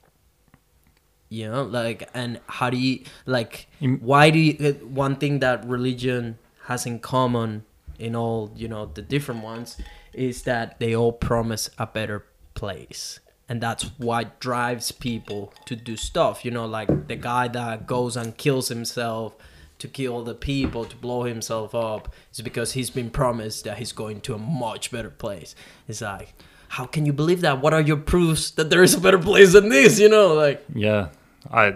[1.32, 3.66] you know like and how do you like
[4.00, 7.64] why do you one thing that religion has in common
[7.98, 9.80] in all you know the different ones
[10.12, 13.18] is that they all promise a better place.
[13.48, 18.16] And that's what drives people to do stuff you know like the guy that goes
[18.16, 19.34] and kills himself
[19.78, 23.92] to kill the people to blow himself up is because he's been promised that he's
[23.92, 25.54] going to a much better place.
[25.86, 26.34] It's like
[26.68, 27.60] how can you believe that?
[27.60, 30.64] What are your proofs that there is a better place than this you know like
[30.74, 31.08] Yeah,
[31.50, 31.74] I,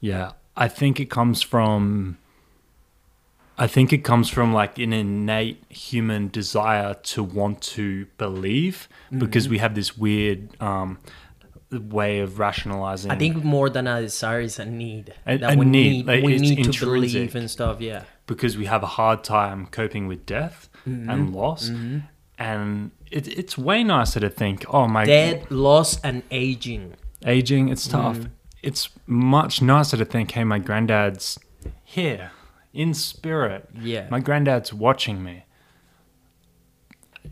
[0.00, 2.18] yeah, I think it comes from.
[3.58, 9.48] I think it comes from like an innate human desire to want to believe because
[9.48, 10.98] we have this weird um,
[11.70, 13.10] way of rationalizing.
[13.10, 15.12] I think more than a desire is a need.
[15.26, 17.80] A- that a we need, need, like, we need to believe and stuff.
[17.80, 18.04] Yeah.
[18.26, 21.10] because we have a hard time coping with death Mm-hmm.
[21.10, 21.70] and loss,
[22.38, 26.94] and it, it's way nicer to think, oh my, Dead, loss, and aging.
[27.24, 28.16] aging, it's tough.
[28.18, 28.30] Mm.
[28.62, 31.38] It's much nicer to think, hey, my granddad's
[31.84, 32.30] here.
[32.72, 33.68] in spirit.
[33.78, 34.08] Yeah.
[34.10, 35.44] My granddad's watching me.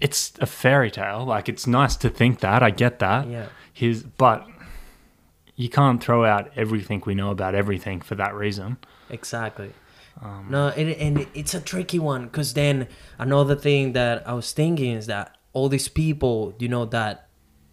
[0.01, 1.25] It's a fairy tale.
[1.25, 2.63] Like it's nice to think that.
[2.63, 3.29] I get that.
[3.29, 3.47] Yeah.
[3.73, 4.47] His but
[5.57, 8.79] you can't throw out everything we know about everything for that reason.
[9.11, 9.73] Exactly.
[10.23, 12.89] Um, no, and, and it's a tricky one because then
[13.19, 17.29] another thing that I was thinking is that all these people, you know, that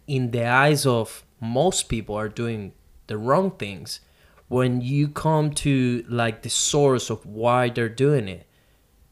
[0.06, 2.72] in the eyes of most people are doing
[3.08, 4.00] the wrong things.
[4.46, 8.46] When you come to like the source of why they're doing it,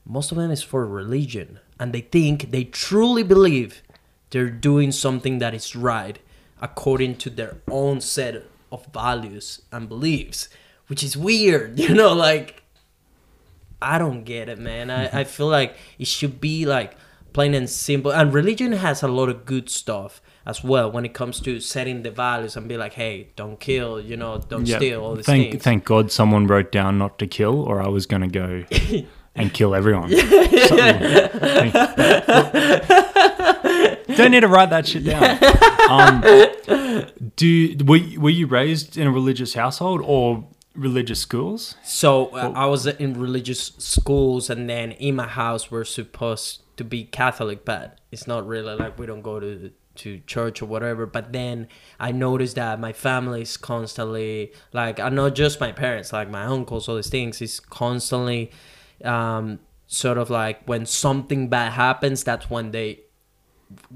[0.05, 3.83] most of them is for religion, and they think they truly believe
[4.31, 6.19] they're doing something that is right
[6.61, 10.49] according to their own set of values and beliefs,
[10.87, 12.63] which is weird, you know, like
[13.83, 14.91] I don't get it, man.
[14.91, 15.17] I, mm-hmm.
[15.17, 16.97] I feel like it should be like
[17.33, 18.11] plain and simple.
[18.11, 22.03] And religion has a lot of good stuff as well when it comes to setting
[22.03, 24.77] the values and be like, hey, don't kill, you know, don't Yeah.
[24.77, 25.63] steal, all these thank things.
[25.65, 28.65] thank God someone wrote down not to kill, or I was gonna go
[29.35, 30.11] and kill everyone.
[34.17, 35.39] Don't need to write that shit down.
[35.91, 36.23] Um,
[37.37, 41.75] do were you- were you raised in a religious household or religious schools?
[41.85, 46.85] So uh, I was in religious schools, and then in my house we're supposed to
[46.85, 51.07] be Catholic, but it's not really like we don't go to to church or whatever.
[51.07, 51.69] But then
[52.01, 56.45] I noticed that my family is constantly like, and not just my parents, like my
[56.45, 58.51] uncles, all these things is constantly
[59.05, 63.01] um, sort of like when something bad happens, that's when they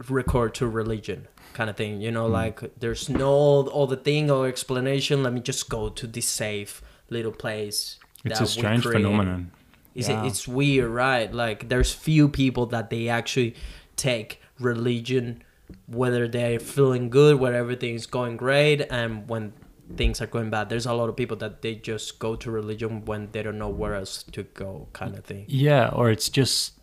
[0.09, 2.33] record to religion kind of thing you know Hmm.
[2.33, 7.33] like there's no other thing or explanation let me just go to this safe little
[7.33, 9.05] place It's that a strange created.
[9.05, 9.53] phenomenon.
[9.95, 10.23] Is Yeah.
[10.25, 13.55] it, it's weird right like there's few people that they actually
[13.97, 15.43] take religion
[15.87, 19.53] whether they're feeling good where everything's going great and when
[19.97, 23.05] things are going bad there's a lot of people that they just go to religion
[23.05, 26.75] when they don't know where else to go kind of thing Yeah, or it's just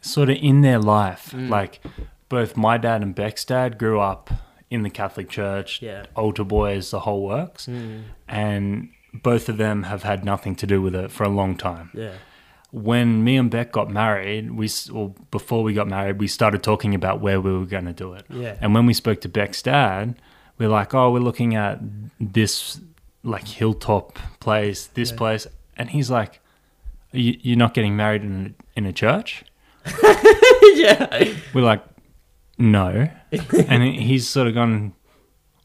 [0.00, 1.32] sort of in their life.
[1.32, 1.48] Mm.
[1.48, 1.80] Like
[2.28, 4.30] both my dad and Beck's dad grew up
[4.70, 6.04] in the Catholic Church, Yeah.
[6.14, 8.02] altar boys, the whole works, Mm.
[8.28, 11.90] and both of them have had nothing to do with it for a long time.
[11.94, 12.12] yeah
[12.72, 16.94] When me and Beck got married, we or before we got married, we started talking
[16.94, 18.24] about where we were going to do it.
[18.30, 18.56] Yeah.
[18.60, 20.14] And when we spoke to Beck's dad,
[20.58, 21.80] we're like, "Oh, we're looking at
[22.20, 22.80] this
[23.24, 25.16] like hilltop place, this Yeah.
[25.16, 26.40] place," and he's like,
[27.12, 29.44] you, "You're not getting married in a, in a church?"
[30.74, 31.82] yeah We're like,
[32.58, 33.08] "No,"
[33.68, 34.92] and he's sort of gone.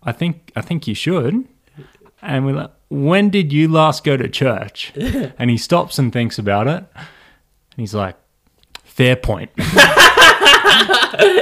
[0.04, 1.48] I think I think you should.
[2.26, 4.94] And we're like, "When did you last go to church?"
[5.40, 8.16] And he stops and thinks about it, and he's like,
[8.84, 9.52] "Fair point."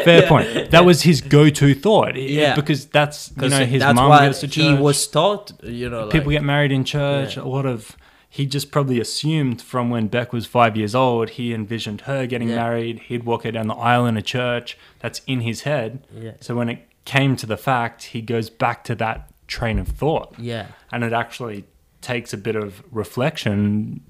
[0.04, 0.72] Fair point.
[0.72, 2.15] That was his go-to thought.
[2.15, 2.56] Yeah.
[2.56, 6.36] because that's you know his mum goes to he was taught you know People like,
[6.36, 7.38] get married in church.
[7.38, 7.43] Yeah.
[7.43, 7.98] A lot of
[8.30, 12.50] he just probably assumed from when Beck was five years old, he envisioned her getting
[12.50, 12.56] Yeah.
[12.56, 13.00] married.
[13.08, 14.78] He'd walk her down the aisle in a church.
[15.00, 16.06] That's in his head.
[16.15, 16.32] Yeah.
[16.39, 20.34] So when it came to the fact, he goes back to that train of thought,
[20.38, 21.66] yeah and it actually
[22.02, 24.02] takes a bit of reflection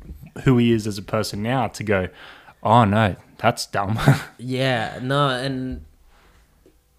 [0.44, 2.08] who he is as a person now to go,
[2.64, 4.00] oh no, that's dumb.
[4.38, 5.86] Yeah, no, and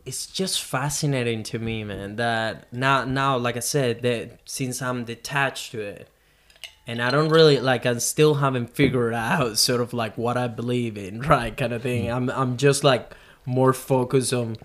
[0.06, 2.16] it's just fascinating to me, man.
[2.16, 6.08] That now, now, like I said, that since I'm detached to it,
[6.86, 10.48] and I don't really like, I still haven't figured out sort of like what I
[10.48, 12.06] believe in, right, kind of thing.
[12.06, 12.14] Mm.
[12.14, 13.12] I'm, I'm just like
[13.44, 14.56] more focused on.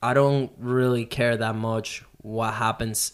[0.00, 3.12] I don't really care that much what happens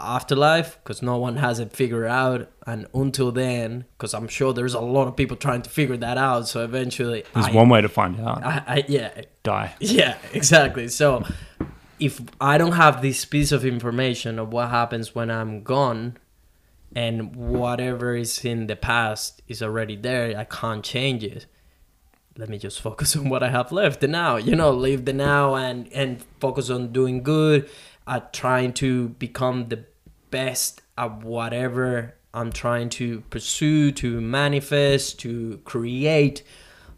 [0.00, 4.74] afterlife because no one has it figured out and until then because i'm sure there's
[4.74, 7.80] a lot of people trying to figure that out so eventually There's I- one way
[7.82, 8.42] to find out.
[8.44, 9.74] I, I yeah Die.
[9.80, 11.24] yeah exactly so
[12.00, 16.16] if i don't have this piece of information of what happens when i'm gone
[16.96, 21.46] and whatever is in the past is already there i can't change it
[22.36, 25.12] let me just focus on what i have left the now you know live the
[25.12, 27.68] now and and focus on doing good
[28.06, 29.84] at trying to become the
[30.30, 36.42] best at whatever i'm trying to pursue to manifest to create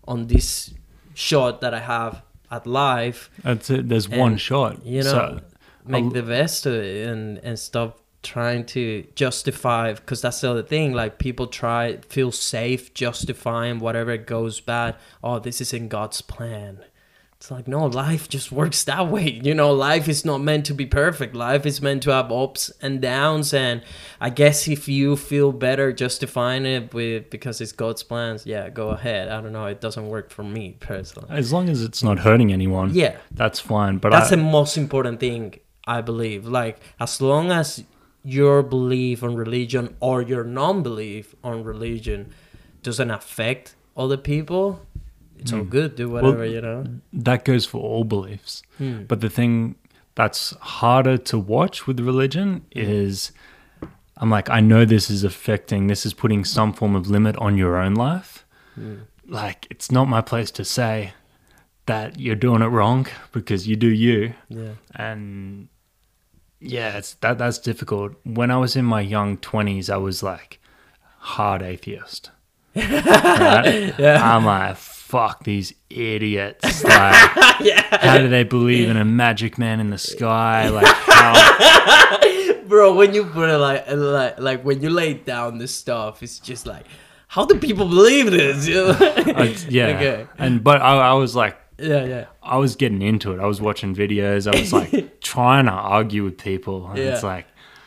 [0.07, 0.73] on this
[1.15, 3.89] shot that i have at life That's it.
[3.89, 4.85] There's one shot.
[4.87, 5.41] you know So,
[5.87, 10.51] make a- the best of it and and stop trying to justify because that's the
[10.51, 15.89] other thing like people try feel safe justifying whatever goes bad oh this is in
[15.89, 16.79] god's plan
[17.45, 19.29] it's like no life just works that way.
[19.45, 21.35] You know life is not meant to be perfect.
[21.35, 23.53] Life is meant to have ups and downs.
[23.53, 23.83] And
[24.19, 28.89] i guess if you feel better justifying it with because it's god's plans yeah go
[28.89, 29.29] ahead.
[29.29, 29.67] I don't know.
[29.67, 31.29] It doesn't work for me personally.
[31.29, 33.19] As long as it's not hurting anyone, yeah.
[33.31, 33.99] that's fine.
[33.99, 36.47] But that's I, the most important thing i believe.
[36.47, 37.85] Like as long as
[38.23, 42.33] your belief on religion or your non-belief on religion
[42.83, 44.81] doesn't affect other people,
[45.45, 45.69] it's all hmm.
[45.69, 45.95] good.
[45.95, 46.87] Do whatever you know.
[47.13, 48.63] that goes for all beliefs.
[48.79, 49.03] Hmm.
[49.05, 49.77] But the thing
[50.15, 52.81] that's harder to watch with religion hmm.
[52.81, 53.31] is
[54.17, 57.59] I'm like, I know this is affecting, this is putting some form of limit on
[57.59, 58.47] your own life.
[58.75, 59.01] Hmm.
[59.27, 61.13] Like, it's not my place to say
[61.87, 64.33] that you're doing it wrong because you do you.
[64.49, 64.73] Yeah.
[64.95, 65.69] And
[66.59, 68.15] yeah, it's that that's difficult.
[68.25, 70.59] When I was in my young 20s, I was like
[71.19, 72.31] hard atheist.
[72.77, 73.95] right?
[74.01, 74.77] I'm like,
[75.15, 76.83] fuck these idiots.
[76.95, 77.15] Like,
[78.03, 80.69] how do they believe in a magic man in the sky?
[80.69, 82.19] Like, how?
[82.69, 86.41] Bro, when you put it like like like when you lay down this stuff, it's
[86.41, 86.85] just like,
[87.29, 88.69] how do people believe this?
[88.69, 89.87] I- uh, yeah.
[89.87, 90.27] Okay.
[90.39, 92.25] And but I, I was like, yeah, yeah.
[92.43, 93.41] I was getting into it.
[93.41, 94.53] I was watching videos.
[94.53, 96.89] I was like trying to argue with people.
[96.89, 97.47] And it's like,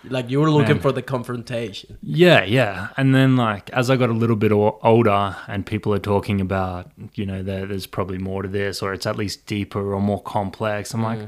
[0.10, 0.82] Like you were looking Man.
[0.82, 1.98] for the confrontation.
[2.02, 2.90] Yeah, yeah.
[2.98, 6.92] And then, like, as I got a little bit older and people are talking about,
[7.16, 10.22] you know, there, there's probably more to this or it's at least deeper or more
[10.22, 11.20] complex, I'm like,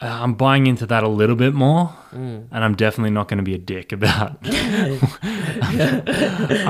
[0.00, 1.94] I'm buying into that a little bit more.
[2.50, 5.00] And I'm definitely not going to be a dick about I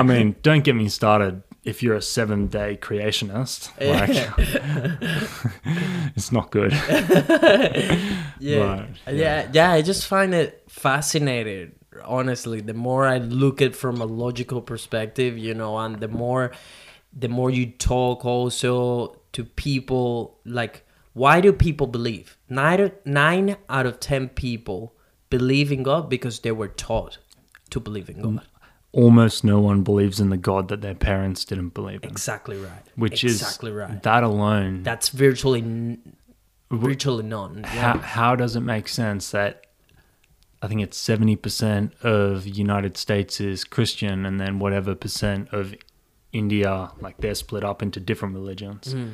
[0.03, 3.69] mean, don't get me started if you're a seven day creationist.
[3.89, 4.09] Like,
[6.15, 6.73] it's not good.
[8.41, 8.59] Yeah.
[8.59, 11.73] Right, yeah, yeah, I just find it fascinating.
[12.05, 16.51] Honestly, the more I look at from a logical perspective, you know, and the more,
[17.11, 22.37] the more you talk also to people, like, why do people believe?
[22.47, 24.95] Nine, nine out of ten people
[25.29, 27.17] believe in God because they were taught
[27.71, 28.35] to believe in God.
[28.35, 28.58] Mm.
[28.91, 32.09] Almost no one believes in the God that their parents didn't believe in.
[32.09, 32.81] Exactly right.
[32.95, 34.01] which exactly is right.
[34.03, 36.15] that alone That's virtually, n-
[36.71, 37.63] virtually none.
[37.63, 39.65] how, how does it make sense that
[40.61, 45.73] i think it's 70% of united states is christian and then whatever percent of
[46.33, 49.09] india like they're split up into different religions Hmm.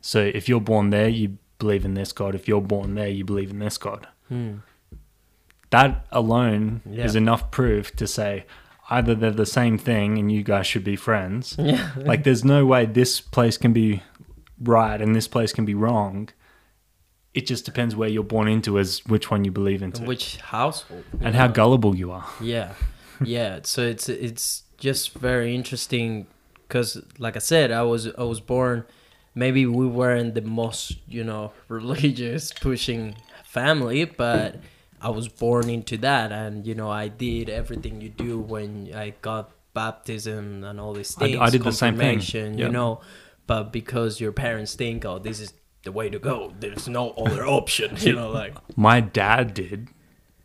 [0.00, 3.24] so if you're born there you believe in this god if you're born there you
[3.24, 4.06] believe in this god
[5.70, 7.04] that alone Yeah.
[7.04, 8.44] is enough proof to say
[8.90, 11.90] either they're the same thing and you guys should be friends Yeah.
[11.96, 14.02] like there's no way this place can be
[14.60, 16.30] right and this place can be wrong
[17.34, 21.04] it just depends where you're born into as which one you believe into Which household?
[21.20, 22.72] and how gullible you are Yeah,
[23.22, 23.60] yeah.
[23.64, 26.26] So it's it's just very interesting
[26.66, 28.84] because, like I said, I was I was born.
[29.34, 33.14] Maybe we weren't the most you know religious pushing
[33.44, 34.56] family, but
[35.00, 39.14] I was born into that, and you know I did everything you do when I
[39.22, 41.36] got baptism and all these things.
[41.40, 42.20] I did the same thing.
[42.20, 42.66] Yeah.
[42.66, 43.00] You know,
[43.46, 45.52] but because your parents think, oh, this is
[45.84, 46.52] the way to go.
[46.58, 47.96] There's no other option.
[48.00, 49.88] You know, like my dad did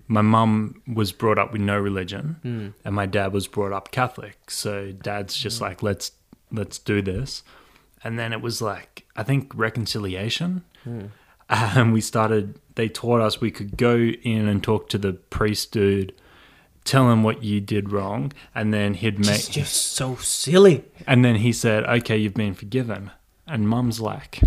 [0.07, 2.67] my mum was brought up with no religion Hmm.
[2.85, 6.11] and my dad was brought up catholic so dad's just like let's
[6.51, 7.41] let's do this
[8.03, 11.05] and then it was like i think reconciliation Hmm.
[11.49, 15.71] And we started they taught us we could go in and talk to the priest
[15.71, 16.13] dude
[16.83, 20.83] tell him what you did wrong and then he'd make it's just so silly.
[21.07, 23.11] and then he said okay you've been forgiven
[23.47, 24.41] and mum's like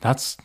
[0.00, 0.36] that's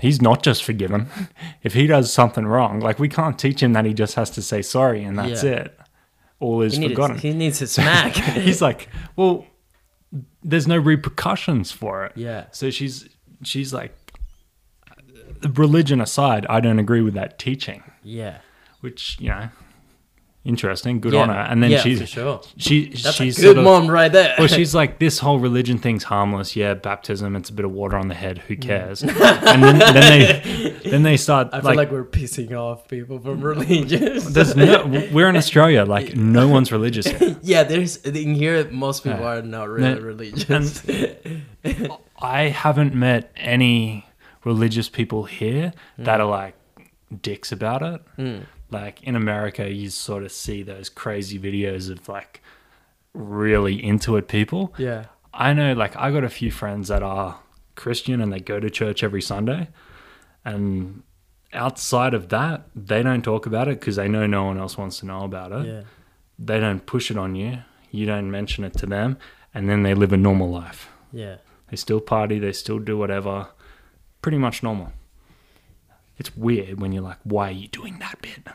[0.00, 1.08] he's not just forgiven
[1.62, 4.42] if he does something wrong like we can't teach him that he just has to
[4.42, 5.50] say sorry and that's Yeah.
[5.50, 5.78] it
[6.40, 8.14] all is He forgotten he needs a smack.
[8.16, 9.44] he's like well
[10.42, 12.46] there's no repercussions for it Yeah.
[12.52, 13.08] so she's
[13.42, 14.07] she's like
[15.54, 18.38] religion aside i don't agree with that teaching yeah.
[18.80, 19.48] which you know
[20.44, 21.20] interesting good yeah.
[21.20, 22.40] on her and then yeah, she's for sure.
[22.56, 24.34] she That's she's a good sort of, mom right there.
[24.38, 26.56] well, she's like, this whole religion thing's harmless.
[26.56, 28.38] Yeah, baptism, it's a bit of water on the head.
[28.38, 28.62] Who Mm.
[28.62, 29.02] cares?
[29.02, 33.18] and then, then they then they start I feel like, like, we're pissing off people
[33.18, 34.24] from religious.
[34.24, 35.84] there's no, we're in Australia.
[35.84, 37.36] Like no one's religious here.
[37.42, 39.38] yeah, there's in here most people Yeah.
[39.38, 40.82] are not really No, religious.
[42.20, 44.06] I haven't met any
[44.52, 46.04] religious people here Mm.
[46.06, 46.54] that are like
[47.28, 48.00] dicks about it.
[48.70, 52.42] Like in America, you sort of see those crazy videos of like
[53.14, 54.62] really into it people.
[54.78, 55.04] yeah.
[55.34, 57.38] I know, like, I got a few friends that are
[57.76, 59.68] Christian and they go to church every Sunday.
[60.44, 61.02] And
[61.52, 64.98] outside of that, they don't talk about it because they know no one else wants
[65.00, 65.66] to know about it.
[65.66, 65.82] Yeah.
[66.38, 67.58] They don't push it on you.
[67.90, 69.16] You don't mention it to them.
[69.54, 70.88] And then they live a normal life.
[71.12, 71.36] Yeah.
[71.70, 73.48] They still party, they still do whatever.
[74.28, 74.92] Pretty much normal.
[76.18, 78.40] It's weird when you're like, why are you doing that bit?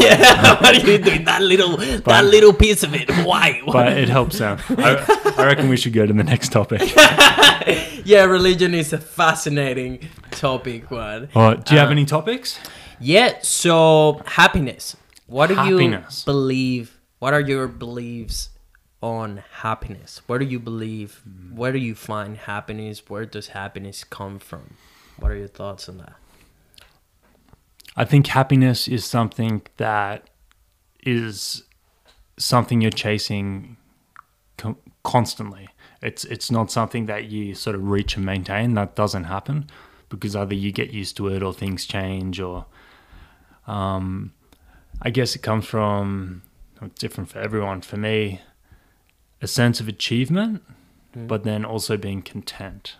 [0.00, 0.54] yeah.
[0.62, 1.24] what are you doing?
[1.26, 3.10] That little that little piece of it.
[3.26, 3.60] Why?
[3.66, 4.60] But it helps out.
[4.70, 5.04] I,
[5.36, 6.80] I reckon we should go to the next topic.
[8.06, 11.28] yeah, religion is a fascinating topic one.
[11.36, 12.58] Right, do you have Uh, any topics?
[12.98, 13.34] Yeah.
[13.42, 14.96] So happiness.
[15.26, 16.22] What do Happiness.
[16.24, 16.98] you believe?
[17.18, 18.48] What are your beliefs
[19.02, 20.22] on happiness?
[20.26, 21.20] Where do you believe?
[21.52, 23.02] Where do you find happiness?
[23.10, 24.76] Where does happiness come from?
[25.22, 26.14] What are your thoughts on that?
[27.96, 30.28] I think happiness is something that
[31.04, 31.62] is
[32.38, 33.76] something you're chasing
[34.56, 35.68] co- constantly.
[36.00, 38.74] It's it's not something that you sort of reach and maintain.
[38.74, 39.68] That doesn't happen
[40.08, 42.66] because either you get used to it or things change or
[43.66, 44.32] um,
[45.00, 46.42] I guess it comes from
[46.80, 47.82] it's different for everyone.
[47.82, 48.40] For me,
[49.40, 50.62] a sense of achievement,
[51.14, 51.28] Mm.
[51.28, 52.96] but then also being content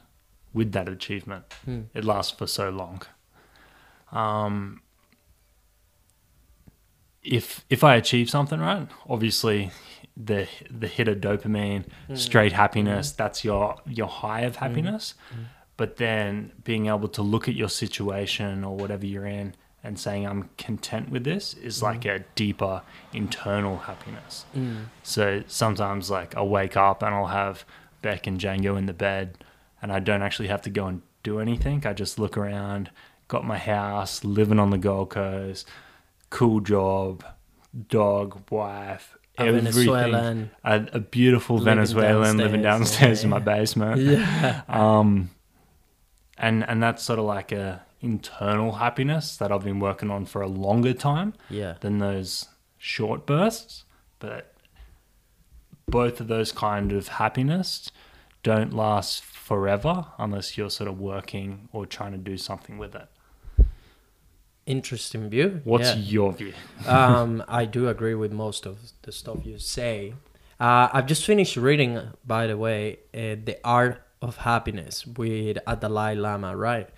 [0.52, 1.44] with that achievement.
[1.66, 1.86] Mm.
[1.94, 3.02] It lasts for so long.
[4.10, 4.82] Um,
[7.22, 9.70] if if I achieve something right, obviously
[10.16, 11.84] the the hit of dopamine,
[12.14, 15.14] straight happiness, that's your your high of happiness.
[15.76, 20.26] But then being able to look at your situation or whatever you're in and saying
[20.26, 22.82] I'm content with this is like a deeper
[23.12, 24.44] internal happiness.
[24.54, 24.84] Mm.
[25.02, 27.64] So sometimes like I'll wake up and I'll have
[28.00, 29.38] Beck and Django in the bed
[29.82, 31.84] and I don't actually have to go and do anything.
[31.86, 32.90] I just look around,
[33.28, 35.68] got my house, living on the Gold Coast,
[36.30, 37.24] cool job,
[37.88, 39.72] dog, wife, A everything.
[39.72, 40.50] Venezuelan.
[40.64, 44.00] A, a beautiful Living Venezuelan living downstairs, downstairs in my basement.
[44.00, 44.62] Yeah.
[44.68, 45.30] Um,
[46.38, 50.42] and and that's sort of like a internal happiness that I've been working on for
[50.42, 51.74] a longer time Yeah.
[51.80, 53.84] than those short bursts.
[54.18, 54.52] But
[55.86, 57.90] both of those kind of happiness
[58.42, 63.06] don't last forever unless you're sort of working or trying to do something with it.
[64.66, 65.60] Interesting view.
[65.64, 65.96] What's Yeah.
[65.96, 66.52] your view?
[66.86, 70.14] um, I do agree with most of the stuff you say.
[70.60, 75.74] Uh, I've just finished reading, by the way, uh, The Art of Happiness with a
[75.74, 76.88] Dalai Lama, right?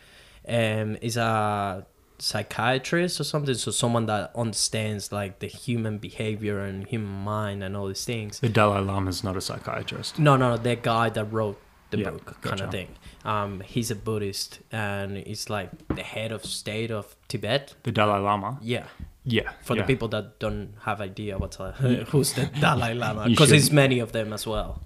[0.47, 1.87] Um, is a
[2.19, 7.77] psychiatrist or something, so someone that understands like the human behavior and human mind and
[7.77, 8.41] all these things.
[8.41, 10.19] The Dalai Lama is not a psychiatrist.
[10.19, 11.61] No, no, the guy that wrote
[11.91, 12.65] the Yeah, book, kind gotcha.
[12.65, 12.89] of thing.
[13.25, 17.75] Um, he's a Buddhist and he's like the head of state of Tibet.
[17.85, 18.59] The Dalai Lama?
[18.63, 18.85] Yeah.
[19.25, 19.51] Yeah.
[19.63, 19.83] For yeah.
[19.83, 21.73] the people that don't have idea what's a,
[22.11, 24.83] who's the Dalai Lama, because there's many of them as well.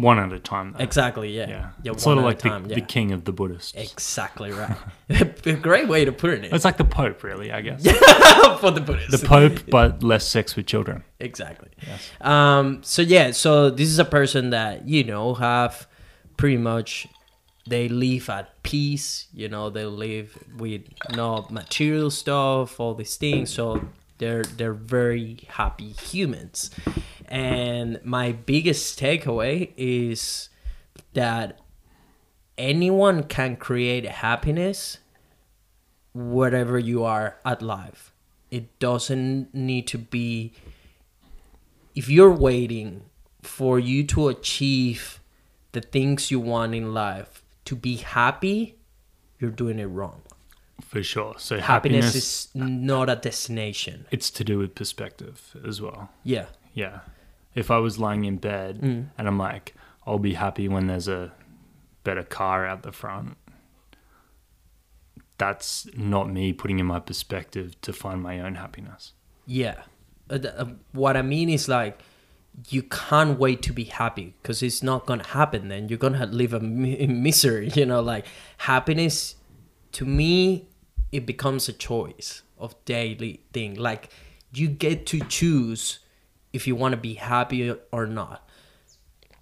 [0.00, 0.84] One at a time, though.
[0.84, 1.70] Exactly, yeah, Yeah.
[1.82, 3.72] yeah, It's sort one of at like a the, time, the king of the Buddhists.
[3.74, 4.76] Exactly right.
[5.10, 6.44] a great way to put it.
[6.52, 7.82] It's like the Pope, really, I guess.
[8.60, 9.20] for the Buddhists.
[9.20, 11.02] The Pope, but less sex with children.
[11.18, 11.70] exactly.
[11.84, 12.10] Yes.
[12.20, 12.80] Um.
[12.84, 13.32] So yeah.
[13.32, 15.88] So this is a person that you know have
[16.36, 17.08] pretty much
[17.66, 19.26] they live at peace.
[19.32, 20.82] You know they live with
[21.16, 23.50] no material stuff, all these things.
[23.50, 23.80] So
[24.18, 26.70] they're they're very happy humans.
[27.26, 30.48] And my biggest takeaway is
[31.14, 31.60] that
[32.56, 34.98] anyone can create happiness
[36.14, 38.12] wherever you are at life.
[38.50, 40.52] It doesn't need to be
[41.94, 43.02] if you're waiting
[43.42, 45.20] for you to achieve
[45.72, 48.78] the things you want in life to be happy,
[49.38, 50.22] you're doing it wrong.
[50.88, 51.34] For sure.
[51.38, 54.06] So Happiness, happiness, is not a destination.
[54.10, 56.08] it's to do with perspective as well.
[56.24, 56.46] Yeah.
[56.72, 57.00] Yeah.
[57.54, 59.08] If I was lying in bed Mm.
[59.18, 59.74] and I'm like,
[60.06, 61.32] I'll be happy when there's a
[62.04, 63.36] better car out the front,
[65.36, 69.12] that's not me putting in my perspective to find my own happiness.
[69.46, 69.82] Yeah.
[70.30, 72.00] Uh, uh, what I mean is like
[72.70, 75.68] you can't wait to be happy because it's not gonna happen.
[75.68, 77.70] Then you're gonna live a mi- in misery.
[77.74, 78.24] You know, like
[78.58, 79.36] happiness.
[79.92, 80.66] To me,
[81.12, 83.74] it becomes a choice of daily thing.
[83.74, 84.10] Like
[84.52, 86.00] you get to choose
[86.52, 88.48] if you want to be happy or not.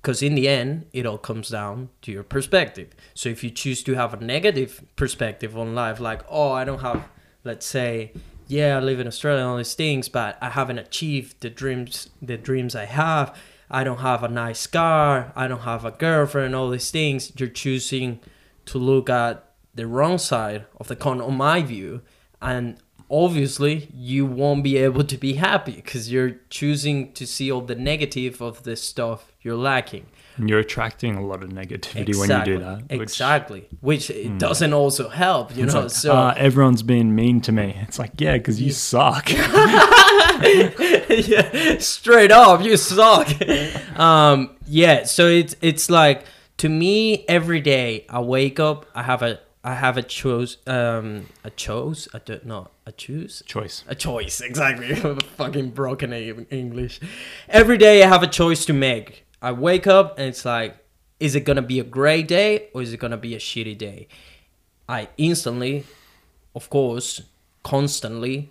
[0.02, 2.90] Because in the end, it all comes down to your perspective.
[3.14, 6.80] So if you choose to have a negative perspective on life, like, oh, I don't
[6.80, 7.08] have,
[7.42, 8.12] let's say,
[8.46, 12.10] yeah, I live in Australia and all these things, but I haven't achieved the dreams,
[12.22, 13.36] the dreams I have.
[13.68, 15.32] I don't have a nice car.
[15.34, 16.54] I don't have a girlfriend.
[16.54, 17.32] All these things.
[17.36, 18.20] You're choosing
[18.66, 19.44] to look at
[19.76, 22.00] the wrong side of the coin, on my view,
[22.42, 22.76] and
[23.08, 27.76] obviously you won't be able to be happy because you're choosing to see all the
[27.76, 30.06] negative of the stuff you're lacking.
[30.38, 32.82] And you're attracting a lot of negativity when you do that.
[32.90, 33.68] which- exactly.
[33.80, 35.82] Which it doesn't also help, you it's know.
[35.82, 37.74] like, so "Ah, everyone's being mean to me.
[37.82, 39.30] It's like, yeah, because you suck.
[40.52, 40.68] yeah,
[41.78, 43.28] straight up, you suck.
[43.98, 46.24] um, yeah, so it's it's like
[46.58, 51.26] to me every day I wake up, I have a I have a choose um
[51.42, 53.82] a choose I don't know a choose Choice.
[53.88, 54.94] a choice exactly
[55.36, 57.00] fucking broken English.
[57.48, 59.26] Every day I have a choice to make.
[59.42, 60.76] I wake up and it's like,
[61.18, 64.06] is it gonna be a great day or is it gonna be a shitty day?
[64.88, 65.84] I instantly,
[66.54, 67.22] of course,
[67.64, 68.50] constantly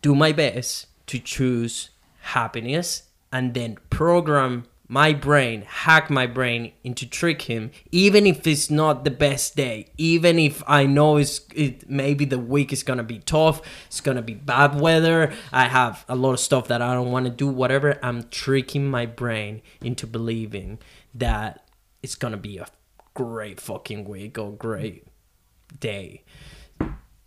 [0.00, 7.08] do my best to choose happiness and then program my brain, hack my brain into
[7.08, 11.88] trick him, even if it's not the best day, even if I know it's it
[11.88, 16.16] maybe the week is gonna be tough, it's gonna be bad weather, I have a
[16.16, 20.80] lot of stuff that I don't wanna do, whatever, I'm tricking my brain into believing
[21.14, 21.68] that
[22.02, 22.66] it's gonna be a
[23.14, 25.06] great fucking week or great
[25.78, 26.24] day.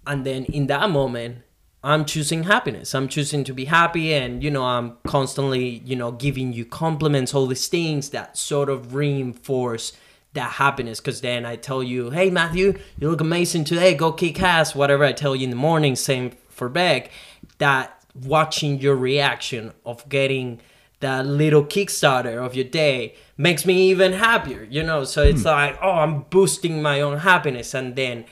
[0.05, 1.43] And then in that moment,
[1.83, 2.95] I'm choosing happiness.
[2.95, 7.33] I'm choosing to be happy, and you know, I'm constantly, you know, giving you compliments,
[7.33, 9.91] all these things that sort of reinforce
[10.33, 11.01] that happiness.
[11.01, 13.95] Because then I tell you, hey, Matthew, you look amazing today.
[13.95, 14.73] Go kick ass.
[14.73, 17.11] Whatever I tell you in the morning, same for Beck.
[17.57, 20.61] That watching your reaction of getting
[21.01, 25.03] that little kickstarter of your day makes me even happier, you know.
[25.03, 25.47] So it's hmm.
[25.47, 28.23] like, oh, I'm boosting my own happiness, and then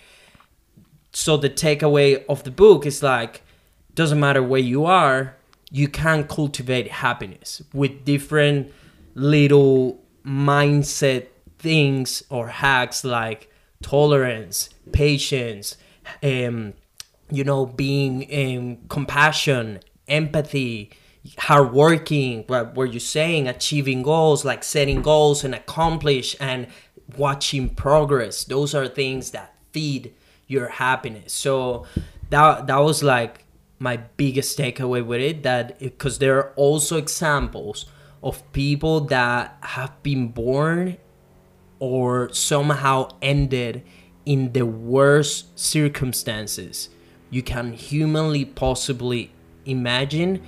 [1.12, 3.42] so the takeaway of the book is like
[3.96, 5.36] doesn't matter where you are
[5.72, 8.72] you can cultivate happiness with different
[9.16, 11.28] little mindset
[11.60, 13.50] things or hacks like
[13.82, 15.78] tolerance patience
[16.24, 16.74] um,
[17.30, 20.90] you know being um, compassion empathy
[21.38, 26.68] hard working what were you saying achieving goals like setting goals and accomplish and
[27.18, 28.44] watching progress.
[28.44, 30.14] Those are things that feed
[30.52, 31.34] your happiness.
[31.34, 31.86] So
[32.30, 33.46] that that was like
[33.80, 37.86] my biggest takeaway with it that because there are also examples
[38.22, 40.98] of people that have been born
[41.80, 43.84] or somehow ended
[44.24, 46.90] in the worst circumstances
[47.32, 49.32] you can humanly possibly
[49.66, 50.40] imagine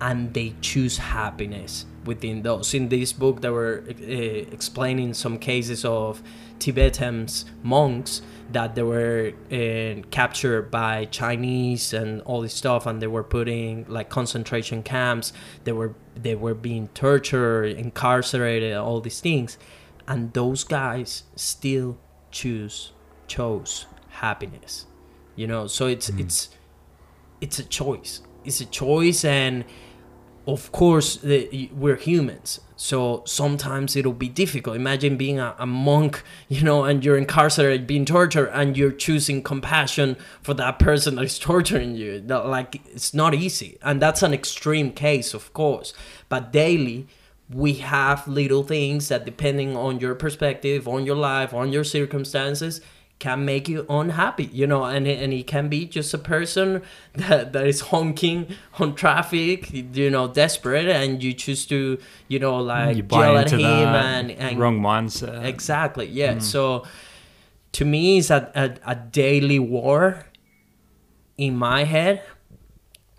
[0.00, 3.92] and they choose happiness within those in this book they were uh,
[4.54, 6.22] explaining some cases of
[6.60, 7.26] tibetan
[7.64, 8.22] monks
[8.52, 13.84] that they were uh, captured by Chinese and all this stuff, and they were putting
[13.88, 15.32] like concentration camps.
[15.64, 19.58] They were they were being tortured, incarcerated, all these things,
[20.06, 21.98] and those guys still
[22.30, 22.92] choose
[23.26, 24.86] chose happiness.
[25.34, 26.20] You know, so it's mm.
[26.20, 26.50] it's
[27.40, 28.22] it's a choice.
[28.44, 29.64] It's a choice, and
[30.46, 34.76] of course the, we're humans so sometimes it'll be difficult.
[34.76, 39.42] Imagine being a, a, monk you know and you're incarcerated being tortured and you're choosing
[39.42, 42.20] compassion for that person that is torturing you.
[42.20, 45.94] Like it's not easy and that's an extreme case of course.
[46.28, 47.08] But daily
[47.48, 52.80] we have little things that depending on your perspective on your life on your circumstances
[53.18, 56.82] can make you unhappy, you know, and and he can be just a person
[57.14, 61.98] that, that is honking on traffic, you know, desperate, and you choose to,
[62.28, 65.44] you know, like you yell at him and, and wrong mindset.
[65.44, 66.34] Exactly, yeah.
[66.34, 66.42] Mm.
[66.42, 66.84] So
[67.72, 70.26] to me, it's a, a, a daily war
[71.38, 72.22] in my head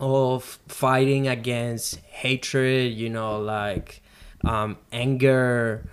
[0.00, 4.00] of fighting against hatred, you know, like
[4.44, 5.90] um, anger,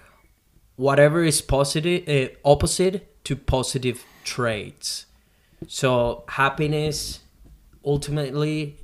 [0.76, 5.06] whatever is positive, uh, opposite to positive traits.
[5.68, 7.20] So happiness
[7.84, 8.78] ultimately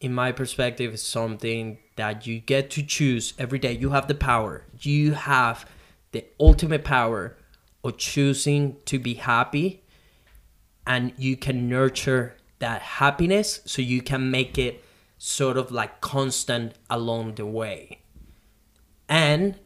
[0.00, 3.72] in my perspective is something that you get to choose every day.
[3.72, 4.64] You have the power.
[4.80, 5.68] You have
[6.12, 7.36] the ultimate power
[7.82, 9.82] of choosing to be happy
[10.86, 14.84] and you can nurture that happiness so you can make it
[15.18, 18.00] sort of like constant along the way.
[19.08, 19.58] And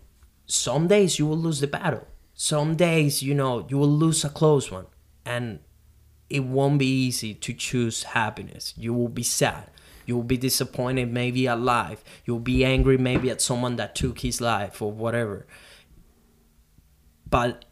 [0.46, 2.06] some days you will lose the battle
[2.42, 4.86] some days, you know, you will lose a close one
[5.26, 5.58] and
[6.30, 8.72] it won't be easy to choose happiness.
[8.78, 9.70] You will be sad.
[10.06, 12.02] You will be disappointed maybe at life.
[12.24, 15.46] You'll be angry maybe at someone that took his life or whatever.
[17.28, 17.66] But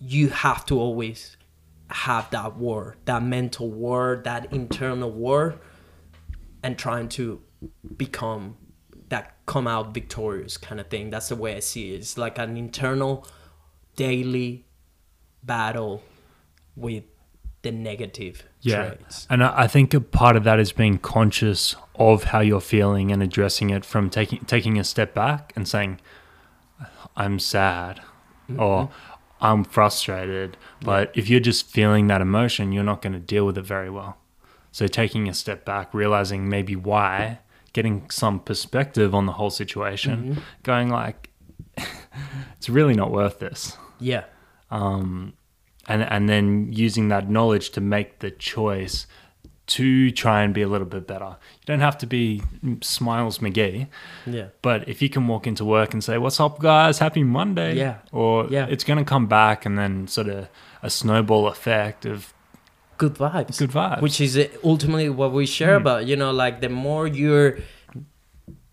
[0.00, 1.36] you have to always
[1.90, 5.56] have that war, that mental war, that internal war,
[6.62, 7.42] and trying to
[7.98, 8.56] become
[9.10, 11.10] that come out victorious kind of thing.
[11.10, 11.98] That's the way I see it.
[11.98, 13.26] It's like an internal
[13.98, 14.64] daily
[15.42, 16.04] battle
[16.76, 17.02] with
[17.62, 18.90] the negative yeah.
[18.94, 19.26] traits.
[19.28, 23.20] And I think a part of that is being conscious of how you're feeling and
[23.22, 26.00] addressing it from taking taking a step back and saying,
[27.16, 28.00] I'm sad
[28.48, 28.60] mm-hmm.
[28.60, 28.90] or
[29.40, 30.56] I'm frustrated.
[30.80, 31.20] But yeah.
[31.20, 34.18] if you're just feeling that emotion, you're not going to deal with it very well.
[34.70, 37.40] So taking a step back, realizing maybe why,
[37.72, 40.40] getting some perspective on the whole situation, mm-hmm.
[40.62, 41.30] going like,
[42.56, 43.76] it's really not worth this.
[44.00, 44.24] Yeah.
[44.70, 45.34] Um,
[45.86, 49.06] and and then using that knowledge to make the choice
[49.68, 51.36] to try and be a little bit better.
[51.60, 52.42] You don't have to be
[52.80, 53.86] Smiles McGee.
[54.26, 54.46] Yeah.
[54.62, 56.98] But if you can walk into work and say, "What's up, guys?
[56.98, 57.96] Happy Monday." Yeah.
[58.12, 58.66] Or yeah.
[58.66, 60.48] it's going to come back, and then sort of
[60.82, 62.32] a snowball effect of
[62.98, 64.00] good vibes Good vibes.
[64.00, 65.82] which is ultimately what we share Hmm.
[65.86, 67.58] about you know like the more you're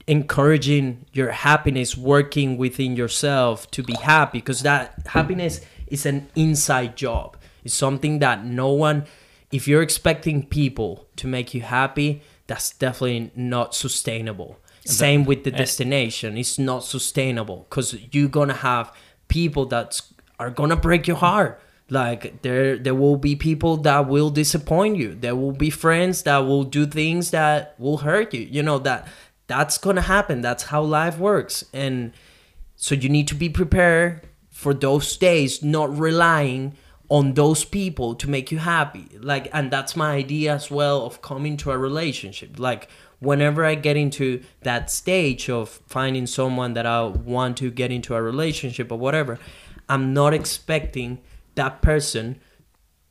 [0.07, 6.95] encouraging your happiness working within yourself to be happy because that happiness is an inside
[6.95, 7.37] job.
[7.63, 9.05] It's something that no one
[9.51, 14.59] if you're expecting people to make you happy that's definitely not sustainable.
[14.85, 18.93] Same with the eh destination it's not sustainable because you're gonna have
[19.27, 19.99] people that
[20.39, 21.59] are gonna break your heart.
[21.89, 25.15] Like there there will be people that will disappoint you.
[25.15, 29.07] There will be friends that will do things that will hurt you you know that
[29.47, 30.41] that's gonna happen.
[30.41, 31.65] That's how life works.
[31.73, 32.13] And
[32.75, 36.75] so you need to be prepared for those days not relying
[37.09, 39.07] on those people to make you happy.
[39.19, 42.59] Like and that's my idea as well of coming to a relationship.
[42.59, 42.89] Like
[43.19, 48.15] whenever i get into that stage of finding someone that i want to get into
[48.15, 49.39] a relationship or whatever
[49.89, 51.19] i'm not expecting
[51.55, 52.39] that person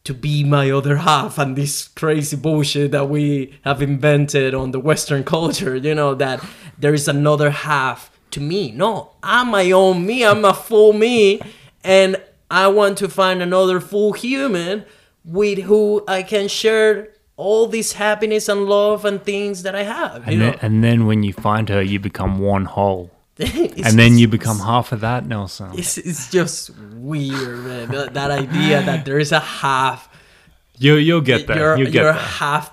[0.04, 4.80] to be my other half and this crazy bullshit that we have invented on the
[4.80, 6.44] western culture you know that
[6.78, 11.40] there is another half to me no i'm my own me i'm a full me
[11.82, 12.16] and
[12.50, 14.84] i want to find another full human
[15.24, 20.26] with who i can share all this happiness and love and things that i have
[20.26, 23.10] you and, know then, and then when you find her, you become one whole.
[23.38, 25.70] And then you become half of that, Nelson.
[25.78, 30.08] it's, it's just weird man that, that idea that there is a half
[30.78, 31.56] You, you'll get there.
[31.58, 32.22] your You'll get your there.
[32.22, 32.72] half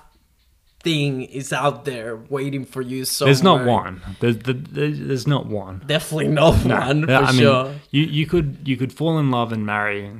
[0.84, 4.02] thing is out there waiting for you So There's not one.
[4.20, 5.82] There's, there's, there's not one.
[5.86, 7.74] Definitely not one for I mean, sure.
[7.90, 10.10] you, you could you could fall in love and marry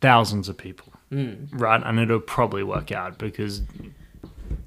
[0.00, 1.48] thousands of people, Mm.
[1.52, 1.80] right?
[1.84, 3.62] And it'll probably work out because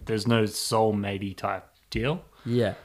[0.05, 2.23] there's no soul matey type deal.
[2.45, 2.75] Yeah.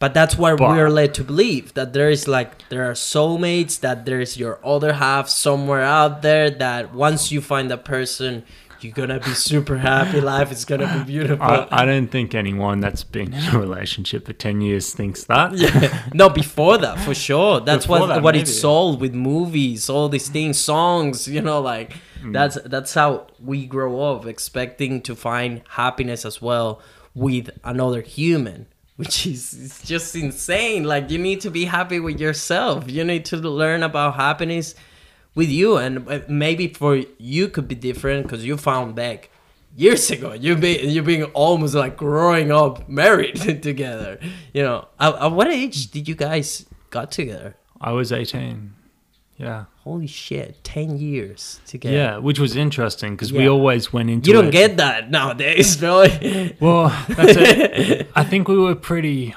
[0.00, 3.80] But that's what But- we're led to believe that there is like there are soulmates,
[3.80, 6.50] that there's your other half somewhere out there.
[6.50, 8.44] That once you find that person,
[8.80, 10.20] you're gonna be super happy.
[10.20, 11.44] Life is gonna be beautiful.
[11.44, 15.54] I, I don't think anyone that's been in a relationship for ten years thinks that.
[15.58, 16.02] yeah.
[16.14, 17.58] No, before that, for sure.
[17.60, 18.42] That's Before what that, what maybe.
[18.42, 21.26] it's sold with movies, all these things, songs.
[21.26, 22.32] You know, like Mm.
[22.32, 26.80] that's that's how we grow up, expecting to find happiness as well
[27.14, 28.66] with another human,
[28.98, 30.82] which is just insane.
[30.82, 32.90] Like you need to be happy with yourself.
[32.90, 34.74] You need to learn about happiness
[35.36, 39.30] with you, and uh, maybe for you could be different because you found Beck
[39.76, 40.32] years ago.
[40.32, 44.18] You've been you've been almost like growing up married together.
[44.52, 47.56] You know, at, at what age did you guys got together?
[47.80, 48.74] I was eighteen.
[49.38, 49.64] Yeah.
[49.84, 51.94] Holy shit, ten years together.
[51.96, 55.80] Yeah, which was interesting because we always went into You don't it- get that nowadays,
[55.82, 56.56] really.
[56.60, 58.10] Well, that's it.
[58.16, 59.34] I think we were pretty,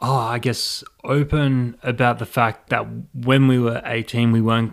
[0.00, 4.72] oh, I guess, open about the fact that when we were 18, we weren't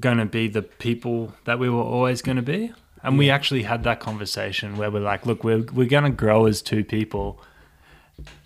[0.00, 2.72] going to be the people that we were always going to be.
[3.04, 6.46] And we actually had that conversation where we're like, look, we're, we're going to grow
[6.46, 7.42] as two people.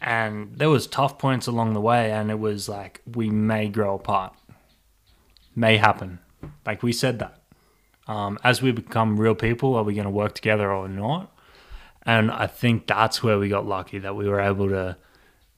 [0.01, 2.11] And there was tough points along the way.
[2.11, 4.35] And it was like, we may grow apart.
[5.57, 6.21] May happen.
[6.65, 7.43] Like we said that.
[8.07, 11.33] Um, as we become real people, are we going to work together or not?
[12.03, 14.97] And I think that's where we got lucky that we were able to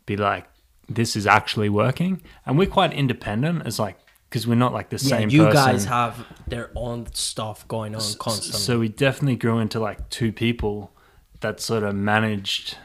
[0.07, 0.47] be like,
[0.89, 2.23] this is actually working.
[2.47, 3.67] And we're quite independent.
[3.67, 3.99] It's like,
[4.31, 5.53] because we're not like the Yeah, same you person.
[5.53, 8.61] guys have their own stuff going on constantly.
[8.61, 10.93] So we definitely grew into like two people
[11.41, 12.79] that sort of managed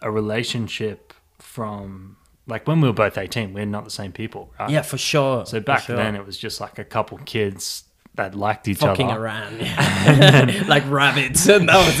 [0.00, 2.16] a relationship from
[2.46, 4.70] like when we were both 18, we're not the same people, right?
[4.70, 5.46] yeah, for sure.
[5.46, 5.96] So back sure.
[5.96, 7.84] then it was just like a couple kids
[8.14, 8.92] that liked each other.
[8.92, 9.24] fucking other.
[9.24, 9.58] around
[10.68, 11.96] like rabbits, and that was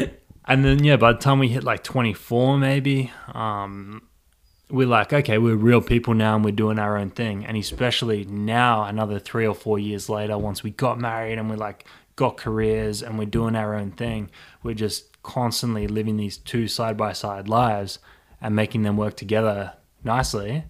[0.00, 0.14] it.
[0.48, 4.08] And then yeah, by the time we hit like 24 maybe, um,
[4.70, 7.44] we're like, okay, we're real people now and we're doing our own thing.
[7.44, 11.56] And especially now, another three or four years later, once we got married and we're
[11.56, 11.84] like
[12.16, 14.30] got careers and we're doing our own thing,
[14.62, 17.98] we're just constantly living these two side by side lives
[18.40, 20.64] and making them work together nicely.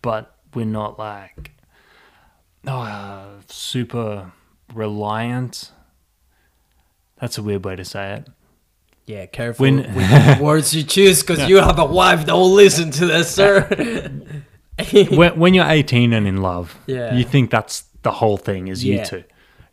[0.00, 1.52] But we're not like
[2.66, 4.32] oh, super
[4.74, 5.70] reliant.
[7.20, 8.28] That's a weird way to say it.
[9.04, 12.90] Yeah, careful When- with words you choose because you have a wife that will listen
[12.92, 13.62] to this, sir.
[15.10, 17.14] when, when you're 18 and in love, Yeah.
[17.14, 19.00] you think that's the whole thing is Yeah.
[19.00, 19.24] you two,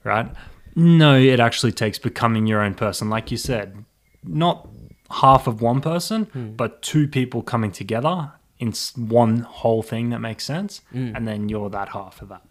[0.04, 0.28] right?
[0.76, 3.10] No, it actually takes becoming your own person.
[3.10, 3.86] Like you said,
[4.24, 4.68] not
[5.10, 6.50] half of one person, Hmm.
[6.56, 10.82] but two people coming together in one whole thing that makes sense.
[10.92, 11.12] Hmm.
[11.16, 12.42] And then you're that half of that.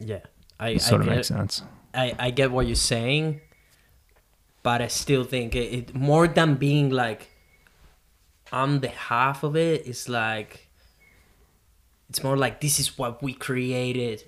[0.00, 0.20] yeah,
[0.60, 1.62] I, I Sort of get, makes sense.
[1.94, 3.40] I, I get what you're saying,
[4.62, 7.30] but I still think it, it more than being like
[8.52, 9.86] I'm the half of it.
[9.86, 10.68] It's like
[12.08, 14.24] it's more like this is what we created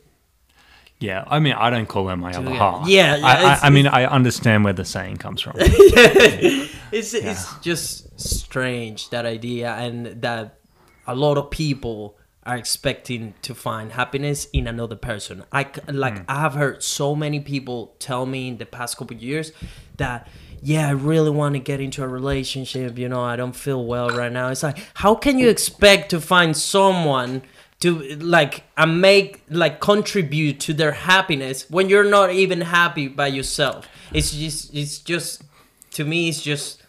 [1.00, 2.56] Yeah, I mean, I don't call her my other Yeah.
[2.58, 2.88] half.
[2.88, 5.54] Yeah, yeah, I, I, I mean, I understand where the saying comes from.
[5.58, 10.58] it's it's just strange that idea and that
[11.06, 16.24] a lot of people are expecting to find happiness in another person i like Hmm.
[16.28, 19.52] i have heard so many people tell me in the past couple of years
[19.98, 20.26] that
[20.62, 24.08] yeah i really want to get into a relationship you know i don't feel well
[24.10, 27.42] right now it's like how can you expect to find someone
[27.80, 33.26] to like and make like contribute to their happiness when you're not even happy by
[33.26, 35.42] yourself it's just it's just
[35.90, 36.82] to me it's just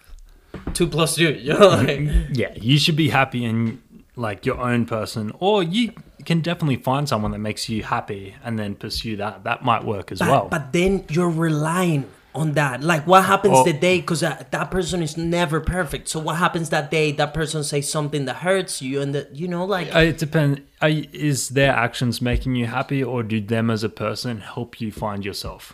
[0.74, 3.82] two plus two you know like, yeah, you should be happy in
[4.16, 5.94] like your own person, or you
[6.26, 9.44] can definitely find someone that makes you happy and then pursue that.
[9.44, 10.48] That might work as but, well.
[10.50, 14.71] but then you're relying on that like what happens Well- the day because that, that
[14.71, 18.82] person is never perfect so what happens that day that person says something that hurts
[18.82, 20.61] you and that you know like Uh, it depends.
[20.82, 25.23] Is their actions making you happy, or do them as a person help you find
[25.25, 25.73] yourself?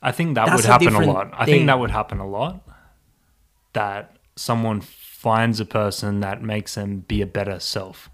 [0.00, 1.30] I think that That's would happen a different lot.
[1.34, 1.54] I thing.
[1.54, 2.62] think that would happen a lot.
[3.74, 8.08] That someone finds a person that makes them be a better self.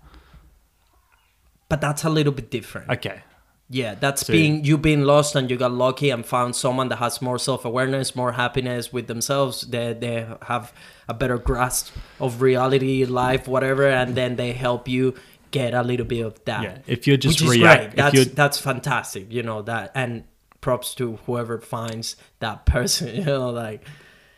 [1.69, 3.21] but that's a little bit different Okay.
[3.69, 6.97] Yeah, that's So- being you being lost and you got lucky and found someone that
[6.97, 9.63] has more self awareness, more happiness with themselves.
[9.63, 10.73] They they have
[11.09, 15.15] a better grasp of reality, life, whatever, and then they help you
[15.51, 16.63] get a little bit of that.
[16.63, 16.79] Yeah.
[16.87, 17.97] If you're just which react, great.
[17.97, 19.33] That's that's fantastic.
[19.33, 20.25] You know that, and
[20.61, 23.09] props to whoever finds that person.
[23.17, 23.85] You know, like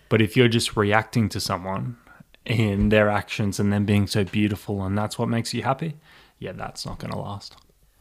[0.09, 1.97] But if you're just reacting to someone
[2.47, 5.97] in their actions and them being so beautiful and that's what makes you happy,
[6.39, 7.57] yeah, that's not going to last.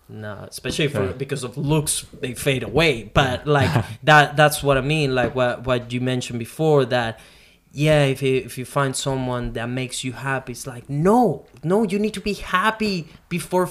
[0.10, 3.12] No, especially for because of looks, they fade away.
[3.14, 5.14] But like that—that's what I mean.
[5.14, 7.20] Like what what you mentioned before that.
[7.74, 11.84] Yeah, if you, if you find someone that makes you happy, it's like no, no,
[11.84, 13.70] you need to be happy before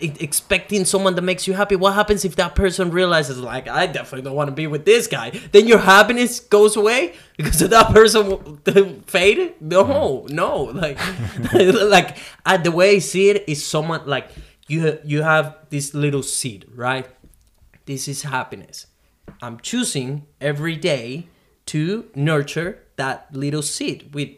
[0.00, 1.76] expecting someone that makes you happy.
[1.76, 5.06] What happens if that person realizes like I definitely don't want to be with this
[5.06, 5.30] guy?
[5.52, 8.58] Then your happiness goes away because of that person
[9.06, 9.54] faded.
[9.60, 10.98] No, no, like
[11.54, 14.28] like uh, the way I see it is someone like
[14.66, 17.06] you you have this little seed, right?
[17.86, 18.86] This is happiness.
[19.42, 21.28] I'm choosing every day
[21.66, 24.30] to nurture that little seed with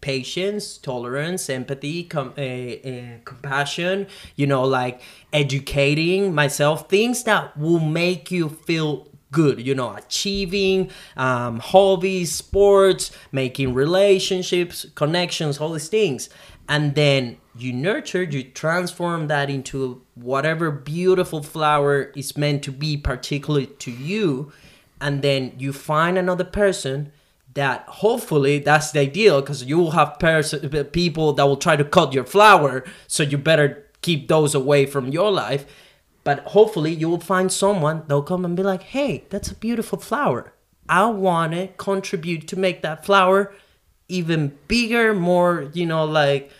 [0.00, 4.06] patience, tolerance, empathy, com- uh, uh, compassion,
[4.36, 5.00] you know, like
[5.32, 13.10] educating myself, things that will make you feel good, you know, achieving um, hobbies, sports,
[13.32, 16.30] making relationships, connections, all these things.
[16.68, 22.96] And then you nurture, you transform that into whatever beautiful flower is meant to be,
[22.96, 24.52] particularly to you.
[25.00, 27.12] And then you find another person
[27.54, 31.84] that hopefully that's the ideal because you will have person people that will try to
[31.84, 32.84] cut your flower.
[33.06, 35.64] So you better keep those away from your life.
[36.24, 39.98] But hopefully you will find someone that'll come and be like hey that's a beautiful
[39.98, 40.52] flower.
[40.88, 43.54] I want to contribute to make that flower
[44.08, 46.50] even bigger more you know like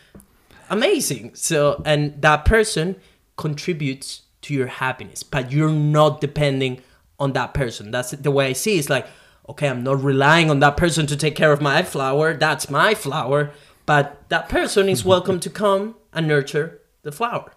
[0.70, 2.94] amazing so and that person
[3.36, 6.80] contributes to your happiness but you're not depending
[7.18, 8.80] on that person that's the way i see it.
[8.80, 9.06] it's like
[9.48, 12.94] okay i'm not relying on that person to take care of my flower that's my
[12.94, 13.50] flower
[13.86, 17.50] but that person is welcome to come and nurture the flower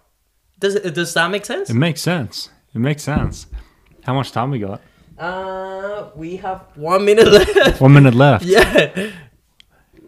[0.58, 2.48] does it does that make sense It makes sense.
[2.74, 3.46] It makes sense.
[4.04, 4.80] How much time we got?
[5.18, 8.44] uh we have one minute left One minute left.
[8.46, 9.10] yeah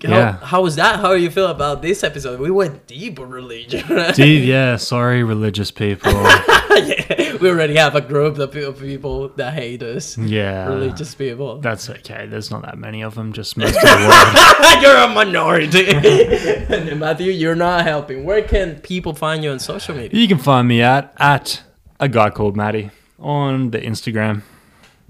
[0.05, 0.37] how, Yeah.
[0.39, 3.85] how was that how do you feel about this episode we went deep on religion
[4.15, 6.13] Dude, yeah, sorry, religious people.
[6.13, 10.17] yeah, we already have a group of pe- people that hate us.
[10.19, 10.67] Yeah.
[10.69, 11.61] Religious people.
[11.61, 12.27] That's okay.
[12.27, 14.83] There's not that many of them, just most of the world.
[14.83, 16.95] you're a minority.
[16.95, 18.25] Matthew, you're not helping.
[18.25, 20.19] Where can people find you on social media?
[20.21, 21.63] You can find me at at
[22.01, 24.43] a guy called Matty on the Instagram.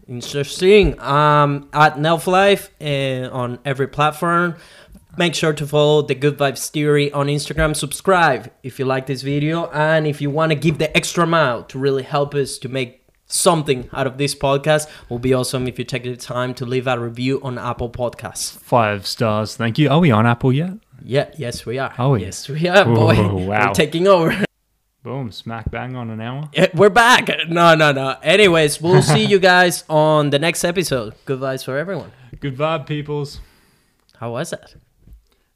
[0.09, 1.01] Interesting.
[1.01, 4.57] Um, at Nelf Life uh, on every platform.
[5.17, 7.77] Make sure to follow the Good Vibes Theory on Instagram.
[7.77, 11.63] Subscribe if you like this video, and if you want to give the extra mile
[11.65, 15.79] to really help us to make something out of this podcast, will be awesome if
[15.79, 18.59] you take the time to leave a review on Apple Podcasts.
[18.59, 19.57] Five stars.
[19.57, 19.89] Thank you.
[19.89, 20.73] Are we on Apple yet?
[21.03, 21.95] Yeah, yes, we are.
[21.99, 22.17] Oh?
[22.17, 23.15] Yes, we are, boy.
[23.47, 23.69] Wow.
[23.69, 24.45] We're taking over.
[25.05, 25.31] Boom.
[25.31, 26.49] Smack bang on an hour.
[26.55, 27.29] Yeah, We're back.
[27.49, 28.17] No, no, no.
[28.23, 31.15] Anyways, we'll see you guys on the next episode.
[31.27, 32.11] Good vibes for everyone.
[32.41, 33.41] Good vibe, peoples.
[34.17, 34.75] How was that?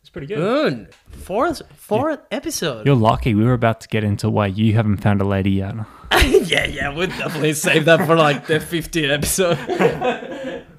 [0.09, 0.39] It's pretty good.
[0.39, 0.95] Good.
[1.21, 2.87] Fourth, fourth episode.
[2.87, 3.35] You're lucky.
[3.35, 5.75] We were about to get into why you haven't found a lady yet.
[6.13, 6.89] yeah, yeah.
[6.95, 10.65] We'll definitely save that for like the 15th episode.